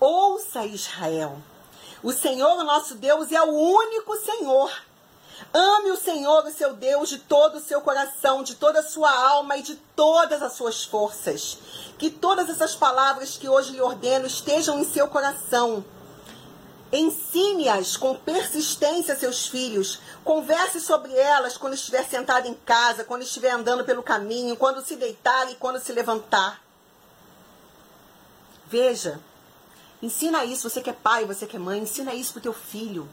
Ouça 0.00 0.64
Israel, 0.64 1.38
o 2.02 2.12
Senhor, 2.12 2.58
o 2.58 2.64
nosso 2.64 2.94
Deus, 2.96 3.32
é 3.32 3.42
o 3.42 3.50
único 3.50 4.16
Senhor. 4.16 4.70
Ame 5.52 5.90
o 5.90 5.96
Senhor, 5.96 6.44
o 6.44 6.52
seu 6.52 6.74
Deus, 6.74 7.08
de 7.08 7.18
todo 7.18 7.56
o 7.56 7.60
seu 7.60 7.80
coração, 7.80 8.42
de 8.42 8.54
toda 8.54 8.80
a 8.80 8.82
sua 8.82 9.10
alma 9.10 9.56
e 9.56 9.62
de 9.62 9.76
todas 9.96 10.42
as 10.42 10.52
suas 10.52 10.84
forças. 10.84 11.58
Que 11.96 12.10
todas 12.10 12.48
essas 12.48 12.74
palavras 12.74 13.36
que 13.36 13.48
hoje 13.48 13.72
lhe 13.72 13.80
ordeno 13.80 14.26
estejam 14.26 14.78
em 14.78 14.84
seu 14.84 15.08
coração. 15.08 15.84
Ensine-as 16.92 17.96
com 17.96 18.14
persistência 18.14 19.14
a 19.14 19.16
seus 19.16 19.46
filhos. 19.46 20.00
Converse 20.24 20.80
sobre 20.80 21.14
elas 21.14 21.56
quando 21.56 21.74
estiver 21.74 22.04
sentado 22.04 22.46
em 22.46 22.54
casa, 22.54 23.04
quando 23.04 23.22
estiver 23.22 23.50
andando 23.50 23.84
pelo 23.84 24.02
caminho, 24.02 24.56
quando 24.56 24.84
se 24.84 24.96
deitar 24.96 25.50
e 25.50 25.54
quando 25.54 25.78
se 25.78 25.92
levantar. 25.92 26.62
Veja, 28.66 29.20
ensina 30.02 30.44
isso, 30.44 30.68
você 30.68 30.82
que 30.82 30.90
é 30.90 30.94
pai, 30.94 31.24
você 31.24 31.46
que 31.46 31.56
é 31.56 31.58
mãe, 31.58 31.80
ensina 31.80 32.12
isso 32.14 32.32
para 32.32 32.40
o 32.40 32.42
teu 32.42 32.52
filho. 32.52 33.08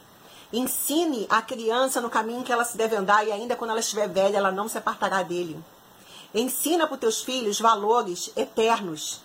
Ensine 0.56 1.28
a 1.30 1.42
criança 1.42 2.00
no 2.00 2.10
caminho 2.10 2.42
que 2.42 2.52
ela 2.52 2.64
se 2.64 2.78
deve 2.78 2.96
andar 2.96 3.28
e 3.28 3.32
ainda 3.32 3.58
quando 3.58 3.72
ela 3.72 3.82
estiver 3.82 4.08
velha, 4.08 4.38
ela 4.38 4.54
não 4.54 4.70
se 4.70 4.78
apartará 4.78 5.22
dele. 5.22 5.62
Ensina 6.34 6.88
para 6.88 6.94
os 6.94 7.00
teus 7.02 7.22
filhos 7.22 7.60
valores 7.60 8.32
eternos 8.38 9.20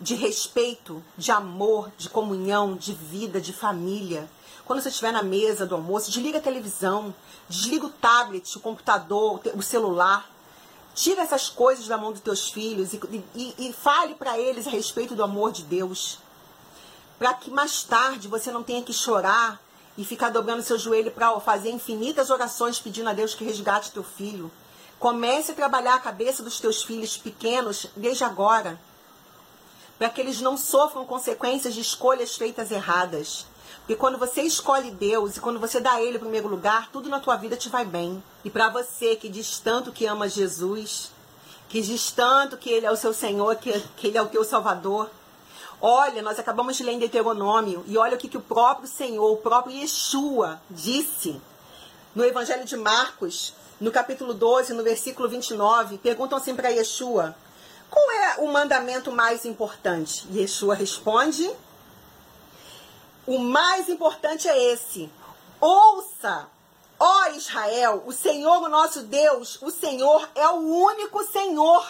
de 0.00 0.14
respeito, 0.14 1.04
de 1.14 1.30
amor, 1.30 1.92
de 1.98 2.08
comunhão, 2.08 2.74
de 2.74 2.94
vida, 2.94 3.38
de 3.38 3.52
família. 3.52 4.30
Quando 4.64 4.80
você 4.80 4.88
estiver 4.88 5.12
na 5.12 5.22
mesa 5.22 5.66
do 5.66 5.74
almoço, 5.74 6.10
desliga 6.10 6.38
a 6.38 6.42
televisão, 6.42 7.14
desliga 7.46 7.84
o 7.84 7.90
tablet, 7.90 8.56
o 8.56 8.60
computador, 8.60 9.42
o 9.54 9.62
celular. 9.62 10.26
Tira 10.94 11.20
essas 11.20 11.50
coisas 11.50 11.86
da 11.86 11.98
mão 11.98 12.12
dos 12.12 12.22
teus 12.22 12.48
filhos 12.48 12.94
e, 12.94 13.24
e, 13.34 13.54
e 13.58 13.72
fale 13.74 14.14
para 14.14 14.38
eles 14.38 14.66
a 14.66 14.70
respeito 14.70 15.14
do 15.14 15.22
amor 15.22 15.52
de 15.52 15.64
Deus. 15.64 16.18
Para 17.18 17.34
que 17.34 17.50
mais 17.50 17.82
tarde 17.82 18.26
você 18.26 18.50
não 18.50 18.62
tenha 18.62 18.82
que 18.82 18.94
chorar 18.94 19.60
e 19.96 20.04
ficar 20.04 20.30
dobrando 20.30 20.62
seu 20.62 20.78
joelho 20.78 21.10
para 21.10 21.38
fazer 21.40 21.70
infinitas 21.70 22.30
orações 22.30 22.78
pedindo 22.78 23.08
a 23.08 23.12
Deus 23.12 23.34
que 23.34 23.44
resgate 23.44 23.92
teu 23.92 24.02
filho. 24.02 24.50
Comece 24.98 25.52
a 25.52 25.54
trabalhar 25.54 25.94
a 25.94 26.00
cabeça 26.00 26.42
dos 26.42 26.60
teus 26.60 26.82
filhos 26.82 27.16
pequenos 27.16 27.86
desde 27.96 28.24
agora, 28.24 28.80
para 29.98 30.08
que 30.08 30.20
eles 30.20 30.40
não 30.40 30.56
sofram 30.56 31.04
consequências 31.04 31.74
de 31.74 31.80
escolhas 31.80 32.36
feitas 32.36 32.70
erradas. 32.70 33.46
Porque 33.80 33.96
quando 33.96 34.18
você 34.18 34.42
escolhe 34.42 34.90
Deus 34.90 35.36
e 35.36 35.40
quando 35.40 35.60
você 35.60 35.80
dá 35.80 36.00
Ele 36.00 36.16
o 36.16 36.20
primeiro 36.20 36.48
lugar, 36.48 36.90
tudo 36.90 37.08
na 37.08 37.20
tua 37.20 37.36
vida 37.36 37.56
te 37.56 37.68
vai 37.68 37.84
bem. 37.84 38.22
E 38.44 38.50
para 38.50 38.68
você 38.68 39.14
que 39.14 39.28
diz 39.28 39.58
tanto 39.60 39.92
que 39.92 40.06
ama 40.06 40.28
Jesus, 40.28 41.12
que 41.68 41.80
diz 41.80 42.10
tanto 42.10 42.56
que 42.56 42.70
Ele 42.70 42.86
é 42.86 42.90
o 42.90 42.96
seu 42.96 43.12
Senhor, 43.12 43.54
que, 43.56 43.80
que 43.96 44.08
Ele 44.08 44.18
é 44.18 44.22
o 44.22 44.28
teu 44.28 44.44
Salvador, 44.44 45.10
Olha, 45.80 46.22
nós 46.22 46.38
acabamos 46.38 46.76
de 46.76 46.82
ler 46.82 46.92
em 46.92 46.98
Deuteronômio 46.98 47.84
e 47.86 47.98
olha 47.98 48.14
o 48.14 48.18
que, 48.18 48.28
que 48.28 48.38
o 48.38 48.42
próprio 48.42 48.88
Senhor, 48.88 49.30
o 49.32 49.36
próprio 49.36 49.76
Yeshua 49.76 50.60
disse 50.70 51.40
no 52.14 52.24
Evangelho 52.24 52.64
de 52.64 52.76
Marcos, 52.76 53.52
no 53.78 53.90
capítulo 53.90 54.32
12, 54.32 54.72
no 54.72 54.82
versículo 54.82 55.28
29. 55.28 55.98
Perguntam 55.98 56.38
assim 56.38 56.56
para 56.56 56.70
Yeshua: 56.70 57.36
qual 57.90 58.10
é 58.10 58.36
o 58.38 58.48
mandamento 58.48 59.12
mais 59.12 59.44
importante? 59.44 60.26
Yeshua 60.32 60.74
responde: 60.74 61.48
o 63.26 63.38
mais 63.38 63.88
importante 63.88 64.48
é 64.48 64.72
esse. 64.72 65.10
Ouça, 65.60 66.48
ó 66.98 67.28
Israel, 67.30 68.02
o 68.06 68.12
Senhor, 68.12 68.62
o 68.62 68.68
nosso 68.68 69.02
Deus, 69.02 69.60
o 69.60 69.70
Senhor 69.70 70.28
é 70.34 70.48
o 70.48 70.56
único 70.56 71.22
Senhor. 71.24 71.86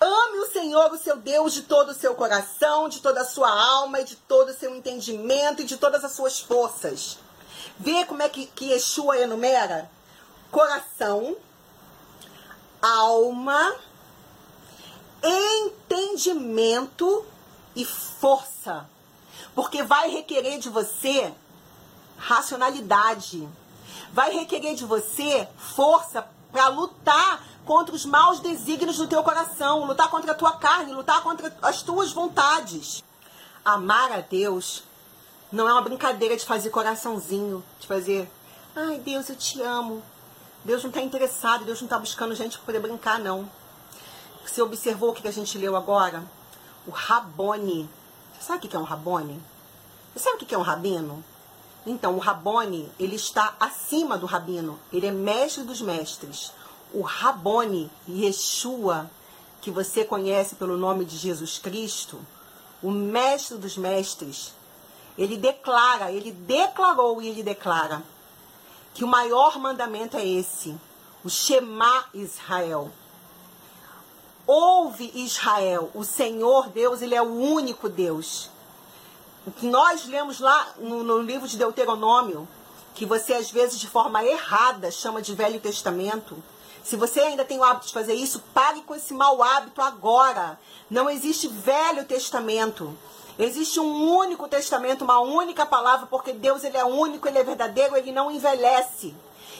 Ame 0.00 0.38
o 0.38 0.52
Senhor, 0.52 0.92
o 0.92 0.98
seu 0.98 1.16
Deus, 1.16 1.54
de 1.54 1.62
todo 1.62 1.90
o 1.90 1.94
seu 1.94 2.14
coração, 2.14 2.88
de 2.88 3.00
toda 3.00 3.20
a 3.20 3.24
sua 3.24 3.50
alma 3.50 4.00
e 4.00 4.04
de 4.04 4.16
todo 4.16 4.50
o 4.50 4.54
seu 4.54 4.74
entendimento 4.74 5.62
e 5.62 5.64
de 5.64 5.76
todas 5.76 6.04
as 6.04 6.12
suas 6.12 6.40
forças. 6.40 7.18
Vê 7.78 8.04
como 8.04 8.22
é 8.22 8.28
que, 8.28 8.46
que 8.46 8.72
Yeshua 8.72 9.18
enumera? 9.18 9.90
Coração, 10.50 11.36
alma, 12.80 13.74
entendimento 15.22 17.24
e 17.74 17.84
força. 17.84 18.88
Porque 19.54 19.82
vai 19.82 20.10
requerer 20.10 20.58
de 20.58 20.68
você 20.68 21.32
racionalidade. 22.16 23.48
Vai 24.12 24.32
requerer 24.32 24.74
de 24.74 24.84
você 24.84 25.48
força 25.56 26.22
para 26.56 26.68
lutar 26.68 27.46
contra 27.66 27.94
os 27.94 28.06
maus 28.06 28.40
desígnios 28.40 28.96
do 28.96 29.06
teu 29.06 29.22
coração, 29.22 29.84
lutar 29.84 30.08
contra 30.08 30.32
a 30.32 30.34
tua 30.34 30.52
carne, 30.52 30.94
lutar 30.94 31.20
contra 31.22 31.54
as 31.60 31.82
tuas 31.82 32.12
vontades. 32.12 33.04
Amar 33.62 34.10
a 34.10 34.20
Deus 34.22 34.82
não 35.52 35.68
é 35.68 35.72
uma 35.72 35.82
brincadeira 35.82 36.34
de 36.34 36.46
fazer 36.46 36.70
coraçãozinho, 36.70 37.62
de 37.78 37.86
fazer, 37.86 38.30
ai 38.74 38.98
Deus, 39.00 39.28
eu 39.28 39.36
te 39.36 39.60
amo. 39.60 40.02
Deus 40.64 40.82
não 40.82 40.88
está 40.88 41.02
interessado, 41.02 41.66
Deus 41.66 41.78
não 41.82 41.86
está 41.86 41.98
buscando 41.98 42.34
gente 42.34 42.56
para 42.56 42.64
poder 42.64 42.80
brincar, 42.80 43.18
não. 43.18 43.46
Você 44.42 44.62
observou 44.62 45.10
o 45.10 45.12
que 45.12 45.28
a 45.28 45.32
gente 45.32 45.58
leu 45.58 45.76
agora? 45.76 46.24
O 46.86 46.90
Rabone. 46.90 47.86
Você 48.32 48.46
sabe 48.46 48.64
o 48.64 48.68
que 48.70 48.74
é 48.74 48.78
um 48.78 48.82
Rabone? 48.82 49.42
Você 50.14 50.20
sabe 50.20 50.42
o 50.42 50.46
que 50.46 50.54
é 50.54 50.58
um 50.58 50.62
rabino? 50.62 51.22
Então, 51.86 52.16
o 52.16 52.18
Rabone, 52.18 52.90
ele 52.98 53.14
está 53.14 53.54
acima 53.60 54.18
do 54.18 54.26
rabino. 54.26 54.78
Ele 54.92 55.06
é 55.06 55.12
mestre 55.12 55.62
dos 55.62 55.80
mestres 55.80 56.52
o 56.92 57.02
Rabone 57.02 57.90
Yeshua, 58.08 59.10
que 59.60 59.70
você 59.70 60.04
conhece 60.04 60.54
pelo 60.54 60.76
nome 60.76 61.04
de 61.04 61.16
Jesus 61.16 61.58
Cristo, 61.58 62.18
o 62.82 62.90
mestre 62.90 63.56
dos 63.56 63.76
mestres, 63.76 64.54
ele 65.18 65.36
declara, 65.36 66.12
ele 66.12 66.30
declarou 66.30 67.20
e 67.20 67.28
ele 67.28 67.42
declara 67.42 68.02
que 68.94 69.02
o 69.02 69.08
maior 69.08 69.58
mandamento 69.58 70.16
é 70.16 70.26
esse, 70.26 70.76
o 71.24 71.28
Shema 71.28 72.04
Israel. 72.14 72.90
Ouve 74.46 75.10
Israel, 75.14 75.90
o 75.94 76.04
Senhor 76.04 76.68
Deus, 76.68 77.02
ele 77.02 77.14
é 77.14 77.22
o 77.22 77.34
único 77.34 77.88
Deus. 77.88 78.50
O 79.46 79.52
que 79.52 79.66
nós 79.66 80.06
lemos 80.06 80.40
lá 80.40 80.74
no, 80.76 81.04
no 81.04 81.20
livro 81.20 81.46
de 81.46 81.56
Deuteronômio, 81.56 82.48
que 82.96 83.06
você 83.06 83.34
às 83.34 83.48
vezes 83.48 83.78
de 83.78 83.86
forma 83.88 84.24
errada 84.24 84.90
chama 84.90 85.22
de 85.22 85.36
Velho 85.36 85.60
Testamento, 85.60 86.42
se 86.82 86.96
você 86.96 87.20
ainda 87.20 87.44
tem 87.44 87.56
o 87.58 87.62
hábito 87.62 87.86
de 87.86 87.92
fazer 87.92 88.14
isso, 88.14 88.42
pare 88.52 88.80
com 88.82 88.94
esse 88.94 89.14
mau 89.14 89.42
hábito 89.42 89.80
agora. 89.80 90.58
Não 90.90 91.08
existe 91.08 91.46
Velho 91.46 92.04
Testamento. 92.04 92.96
Existe 93.38 93.78
um 93.78 94.16
único 94.16 94.48
testamento, 94.48 95.04
uma 95.04 95.20
única 95.20 95.64
palavra, 95.64 96.06
porque 96.06 96.32
Deus 96.32 96.64
ele 96.64 96.76
é 96.76 96.84
único, 96.84 97.28
ele 97.28 97.38
é 97.38 97.44
verdadeiro, 97.44 97.96
ele 97.96 98.10
não 98.10 98.30
envelhece. 98.30 99.14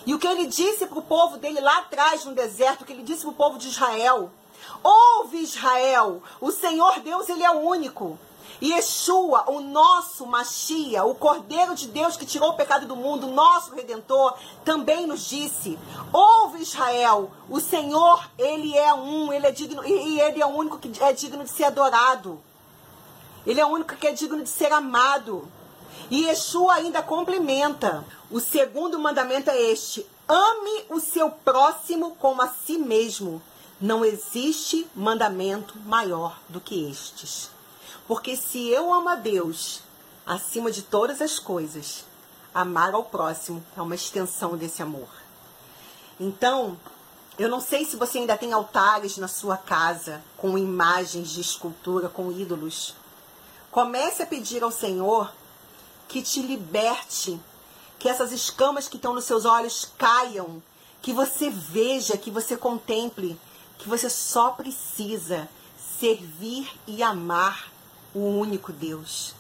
E 0.05 0.15
o 0.15 0.19
que 0.19 0.27
ele 0.27 0.47
disse 0.47 0.87
para 0.87 0.99
o 0.99 1.03
povo 1.03 1.37
dele 1.37 1.61
lá 1.61 1.79
atrás 1.79 2.25
no 2.25 2.35
deserto, 2.35 2.83
o 2.83 2.85
que 2.85 2.93
ele 2.93 3.03
disse 3.03 3.23
para 3.23 3.31
o 3.31 3.35
povo 3.35 3.59
de 3.59 3.69
Israel: 3.69 4.31
Ouve 4.83 5.43
Israel, 5.43 6.23
o 6.41 6.51
Senhor 6.51 7.01
Deus 7.01 7.29
ele 7.29 7.45
é 7.45 7.51
único. 7.51 8.19
Yeshua, 8.63 9.51
o 9.51 9.61
nosso 9.61 10.27
Machia, 10.27 11.05
o 11.05 11.15
Cordeiro 11.15 11.75
de 11.75 11.89
Deus 11.89 12.17
que 12.17 12.25
tirou 12.25 12.51
o 12.51 12.57
pecado 12.57 12.87
do 12.87 12.97
mundo, 12.97 13.27
nosso 13.27 13.75
Redentor, 13.75 14.35
também 14.65 15.07
nos 15.07 15.29
disse: 15.29 15.79
Ouve 16.13 16.63
Israel, 16.63 17.31
o 17.51 17.61
Senhor, 17.61 18.29
ele 18.39 18.77
é 18.77 18.95
um, 18.95 19.33
ele 19.33 19.47
é 19.47 19.51
digno, 19.51 19.85
e 19.85 20.21
ele 20.21 20.41
é 20.41 20.47
o 20.47 20.51
único 20.51 20.79
que 20.79 20.91
é 21.03 21.13
digno 21.13 21.45
de 21.45 21.51
ser 21.51 21.65
adorado. 21.65 22.41
Ele 23.47 23.61
é 23.61 23.67
o 23.67 23.69
único 23.69 23.95
que 23.95 24.07
é 24.07 24.13
digno 24.13 24.43
de 24.43 24.49
ser 24.49 24.73
amado. 24.73 25.47
E 26.11 26.25
Yeshua 26.25 26.75
ainda 26.75 27.03
complementa. 27.03 28.05
O 28.31 28.41
segundo 28.41 28.99
mandamento 28.99 29.51
é 29.51 29.61
este: 29.61 30.07
ame 30.27 30.85
o 30.89 30.99
seu 30.99 31.31
próximo 31.31 32.17
como 32.17 32.43
a 32.43 32.49
si 32.49 32.79
mesmo. 32.79 33.43
Não 33.79 34.03
existe 34.05 34.87
mandamento 34.95 35.79
maior 35.85 36.41
do 36.49 36.61
que 36.61 36.91
estes. 36.91 37.51
Porque 38.07 38.37
se 38.37 38.69
eu 38.69 38.93
amo 38.93 39.09
a 39.09 39.17
Deus 39.17 39.83
acima 40.25 40.71
de 40.71 40.83
todas 40.83 41.21
as 41.21 41.39
coisas, 41.39 42.05
amar 42.55 42.95
ao 42.95 43.05
próximo 43.05 43.65
é 43.77 43.83
uma 43.83 43.95
extensão 43.95 44.57
desse 44.57 44.83
amor. 44.83 45.09
Então, 46.19 46.79
eu 47.39 47.49
não 47.49 47.61
sei 47.61 47.85
se 47.85 47.97
você 47.97 48.19
ainda 48.19 48.37
tem 48.37 48.53
altares 48.53 49.19
na 49.19 49.29
sua 49.29 49.57
casa 49.57 50.23
com 50.37 50.57
imagens 50.57 51.31
de 51.31 51.41
escultura, 51.41 52.09
com 52.09 52.33
ídolos. 52.33 52.95
Comece 53.71 54.23
a 54.23 54.27
pedir 54.27 54.63
ao 54.63 54.71
Senhor 54.71 55.31
que 56.09 56.23
te 56.23 56.41
liberte, 56.41 57.39
que 57.99 58.09
essas 58.09 58.33
escamas 58.33 58.89
que 58.89 58.97
estão 58.97 59.13
nos 59.13 59.25
seus 59.25 59.45
olhos 59.45 59.91
caiam, 59.99 60.63
que 61.03 61.13
você 61.13 61.51
veja, 61.51 62.17
que 62.17 62.31
você 62.31 62.57
contemple, 62.57 63.39
que 63.79 63.89
você 63.89 64.09
só 64.09 64.53
precisa 64.53 65.49
servir 65.99 66.71
e 66.87 67.03
amar 67.03 67.76
o 68.19 68.39
único 68.39 68.73
Deus. 68.73 69.35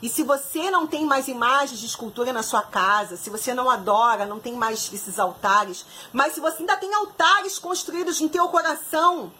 E 0.00 0.08
se 0.08 0.22
você 0.22 0.70
não 0.70 0.86
tem 0.86 1.04
mais 1.04 1.26
imagens 1.26 1.80
de 1.80 1.86
escultura 1.86 2.32
na 2.32 2.44
sua 2.44 2.62
casa, 2.62 3.16
se 3.16 3.28
você 3.28 3.52
não 3.52 3.68
adora, 3.68 4.24
não 4.24 4.38
tem 4.38 4.54
mais 4.54 4.92
esses 4.92 5.18
altares, 5.18 5.84
mas 6.12 6.34
se 6.34 6.40
você 6.40 6.58
ainda 6.58 6.76
tem 6.76 6.94
altares 6.94 7.58
construídos 7.58 8.20
em 8.20 8.28
teu 8.28 8.46
coração, 8.48 9.32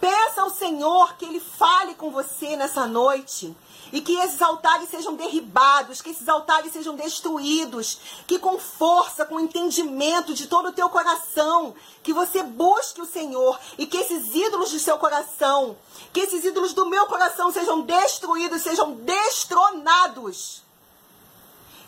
peça 0.00 0.40
ao 0.40 0.48
Senhor 0.48 1.14
que 1.16 1.26
ele 1.26 1.40
fale 1.40 1.94
com 1.94 2.10
você 2.10 2.56
nessa 2.56 2.86
noite 2.86 3.54
e 3.92 4.00
que 4.00 4.14
esses 4.18 4.42
altares 4.42 4.88
sejam 4.88 5.14
derribados, 5.14 6.02
que 6.02 6.10
esses 6.10 6.28
altares 6.28 6.72
sejam 6.72 6.94
destruídos, 6.94 7.98
que 8.26 8.38
com 8.38 8.58
força, 8.58 9.24
com 9.24 9.38
entendimento 9.38 10.34
de 10.34 10.46
todo 10.46 10.68
o 10.68 10.72
teu 10.72 10.88
coração, 10.88 11.74
que 12.02 12.12
você 12.12 12.42
busque 12.42 13.00
o 13.00 13.06
Senhor 13.06 13.58
e 13.78 13.86
que 13.86 13.96
esses 13.96 14.34
ídolos 14.34 14.70
de 14.70 14.80
seu 14.80 14.98
coração, 14.98 15.76
que 16.12 16.20
esses 16.20 16.44
ídolos 16.44 16.72
do 16.72 16.86
meu 16.86 17.06
coração 17.06 17.52
sejam 17.52 17.82
destruídos, 17.82 18.62
sejam 18.62 18.92
destronados. 18.92 20.62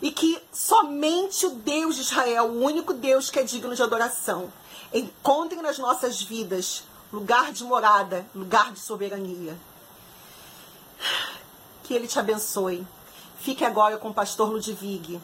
E 0.01 0.11
que 0.11 0.41
somente 0.53 1.45
o 1.45 1.49
Deus 1.49 1.95
de 1.95 2.01
Israel, 2.01 2.45
o 2.45 2.63
único 2.63 2.93
Deus 2.93 3.29
que 3.29 3.39
é 3.39 3.43
digno 3.43 3.75
de 3.75 3.83
adoração, 3.83 4.51
encontre 4.93 5.61
nas 5.61 5.77
nossas 5.77 6.21
vidas 6.21 6.83
lugar 7.11 7.51
de 7.51 7.63
morada, 7.63 8.25
lugar 8.33 8.71
de 8.71 8.79
soberania. 8.79 9.57
Que 11.89 11.95
Ele 11.95 12.07
te 12.07 12.19
abençoe. 12.19 12.85
Fique 13.39 13.65
agora 13.65 13.97
com 13.97 14.09
o 14.09 14.13
pastor 14.13 14.51
Ludwig, 14.51 15.19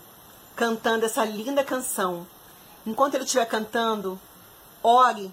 cantando 0.55 1.05
essa 1.05 1.23
linda 1.23 1.63
canção. 1.63 2.25
Enquanto 2.83 3.13
ele 3.13 3.23
estiver 3.23 3.45
cantando, 3.45 4.19
ore. 4.81 5.31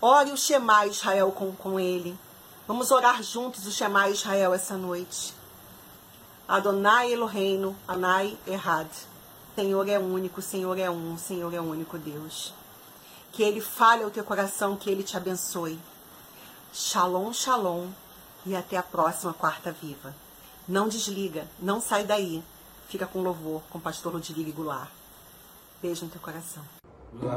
Ore 0.00 0.30
o 0.30 0.36
Shema 0.36 0.86
Israel 0.86 1.32
com, 1.32 1.50
com 1.56 1.80
ele. 1.80 2.16
Vamos 2.68 2.92
orar 2.92 3.20
juntos 3.20 3.66
o 3.66 3.72
Shema 3.72 4.08
Israel 4.08 4.54
essa 4.54 4.76
noite. 4.76 5.34
Adonai 6.46 7.12
Eloheinu, 7.12 7.74
Anai 7.88 8.38
Errad. 8.46 8.86
Senhor 9.56 9.88
é 9.88 9.98
único, 9.98 10.40
Senhor 10.40 10.78
é 10.78 10.88
um, 10.88 11.18
Senhor 11.18 11.52
é 11.52 11.60
único 11.60 11.98
Deus. 11.98 12.54
Que 13.32 13.42
Ele 13.42 13.60
fale 13.60 14.04
ao 14.04 14.10
teu 14.12 14.22
coração, 14.22 14.76
que 14.76 14.88
Ele 14.88 15.02
te 15.02 15.16
abençoe. 15.16 15.80
Shalom, 16.72 17.32
shalom 17.32 17.88
e 18.46 18.56
até 18.56 18.76
a 18.76 18.82
próxima 18.82 19.32
quarta 19.32 19.72
viva. 19.72 20.14
Não 20.68 20.88
desliga, 20.88 21.46
não 21.58 21.80
sai 21.80 22.04
daí. 22.04 22.42
Fica 22.88 23.06
com 23.06 23.22
louvor 23.22 23.62
com 23.70 23.78
o 23.78 23.80
pastor 23.80 24.12
Rodrigo 24.12 24.52
Goulart. 24.52 24.90
Beijo 25.82 26.04
no 26.04 26.10
teu 26.10 26.20
coração. 26.20 26.62
Lai, 27.14 27.34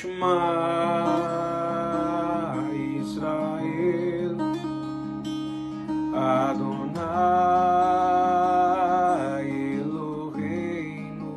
Shema 0.00 0.32
Israel 3.00 4.40
Adonai 8.60 9.50
Eloheinu 9.76 11.34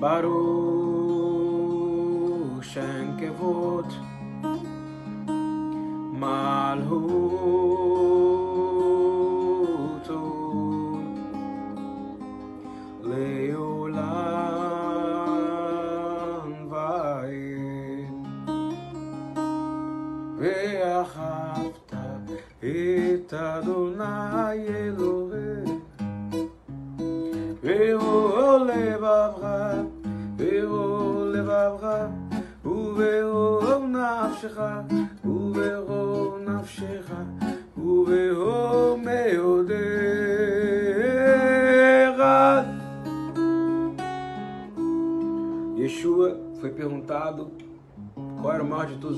Baruch 0.00 0.50
Shem 2.70 3.06
Kevod 3.20 3.90
malhuto 6.20 7.59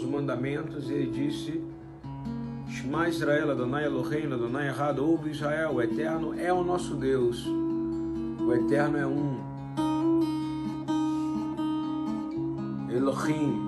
os 0.02 0.10
mandamentos 0.10 0.90
e 0.90 0.94
ele 0.94 1.10
disse 1.10 1.62
Shema 2.68 3.08
Israel, 3.08 3.50
Adonai 3.50 3.84
Elohim, 3.84 4.32
Adonai 4.32 4.66
errado, 4.68 5.04
ouve 5.06 5.30
Israel, 5.30 5.74
o 5.74 5.82
Eterno 5.82 6.34
é 6.38 6.52
o 6.52 6.64
nosso 6.64 6.94
Deus, 6.94 7.46
o 7.46 8.52
Eterno 8.52 8.98
é 8.98 9.06
um. 9.06 9.52
Elohim, 12.90 13.60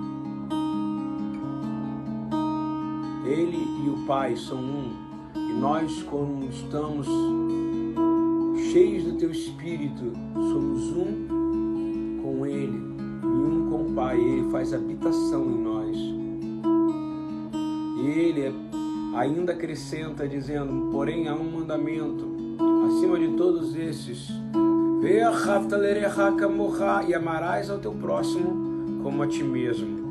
Ele 3.25 3.57
e 3.85 3.89
o 3.89 4.05
Pai 4.05 4.35
são 4.35 4.57
um, 4.57 4.93
e 5.35 5.53
nós, 5.53 6.03
quando 6.03 6.49
estamos 6.49 7.07
cheios 8.71 9.03
do 9.03 9.17
Teu 9.17 9.31
Espírito, 9.31 10.11
somos 10.33 10.83
um 10.97 12.21
com 12.21 12.45
Ele 12.45 12.81
e 13.23 13.25
um 13.25 13.69
com 13.69 13.91
o 13.91 13.93
Pai. 13.93 14.19
Ele 14.19 14.49
faz 14.51 14.73
habitação 14.73 15.51
em 15.51 15.63
nós. 15.63 16.14
Ele 18.05 18.53
ainda 19.15 19.53
acrescenta, 19.53 20.27
dizendo: 20.27 20.91
Porém, 20.91 21.27
há 21.27 21.33
um 21.33 21.51
mandamento 21.51 22.27
acima 22.87 23.17
de 23.17 23.29
todos 23.29 23.75
esses. 23.75 24.29
E 27.07 27.13
amarás 27.13 27.69
ao 27.69 27.77
teu 27.79 27.93
próximo 27.93 29.01
como 29.03 29.23
a 29.23 29.27
ti 29.27 29.43
mesmo. 29.43 30.05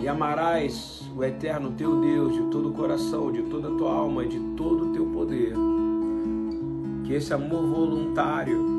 E 0.00 0.08
amarás 0.08 1.08
o 1.16 1.22
eterno 1.22 1.72
teu 1.72 2.00
Deus 2.00 2.32
de 2.32 2.42
todo 2.50 2.70
o 2.70 2.72
coração, 2.72 3.30
de 3.30 3.42
toda 3.42 3.68
a 3.68 3.76
tua 3.76 3.92
alma, 3.92 4.24
de 4.26 4.40
todo 4.56 4.90
o 4.90 4.92
teu 4.92 5.06
poder. 5.06 5.54
Que 7.04 7.14
esse 7.14 7.32
amor 7.32 7.66
voluntário, 7.66 8.77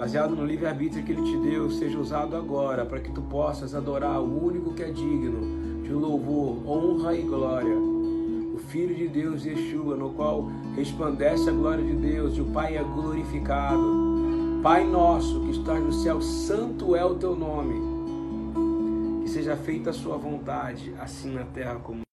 baseado 0.00 0.34
no 0.34 0.46
livre-arbítrio 0.46 1.04
que 1.04 1.12
Ele 1.12 1.22
te 1.22 1.36
deu, 1.36 1.70
seja 1.70 1.98
usado 1.98 2.34
agora 2.34 2.86
para 2.86 3.00
que 3.00 3.12
tu 3.12 3.20
possas 3.20 3.74
adorar 3.74 4.18
o 4.18 4.46
único 4.46 4.72
que 4.72 4.82
é 4.82 4.90
digno 4.90 5.82
de 5.82 5.92
louvor, 5.92 6.66
honra 6.66 7.14
e 7.14 7.20
glória. 7.20 7.76
O 7.76 8.56
Filho 8.68 8.94
de 8.94 9.06
Deus, 9.06 9.44
Yeshua, 9.44 9.96
no 9.96 10.14
qual 10.14 10.48
resplandece 10.74 11.50
a 11.50 11.52
glória 11.52 11.84
de 11.84 11.92
Deus 11.92 12.34
e 12.34 12.40
o 12.40 12.46
Pai 12.46 12.78
é 12.78 12.82
glorificado. 12.82 14.60
Pai 14.62 14.86
nosso 14.86 15.38
que 15.42 15.50
estás 15.50 15.82
no 15.82 15.92
céu, 15.92 16.22
santo 16.22 16.96
é 16.96 17.04
o 17.04 17.14
teu 17.14 17.34
nome 17.34 19.22
Que 19.22 19.30
seja 19.30 19.56
feita 19.56 19.90
a 19.90 19.92
sua 19.92 20.16
vontade, 20.16 20.94
assim 20.98 21.34
na 21.34 21.44
terra 21.44 21.76
como 21.76 22.09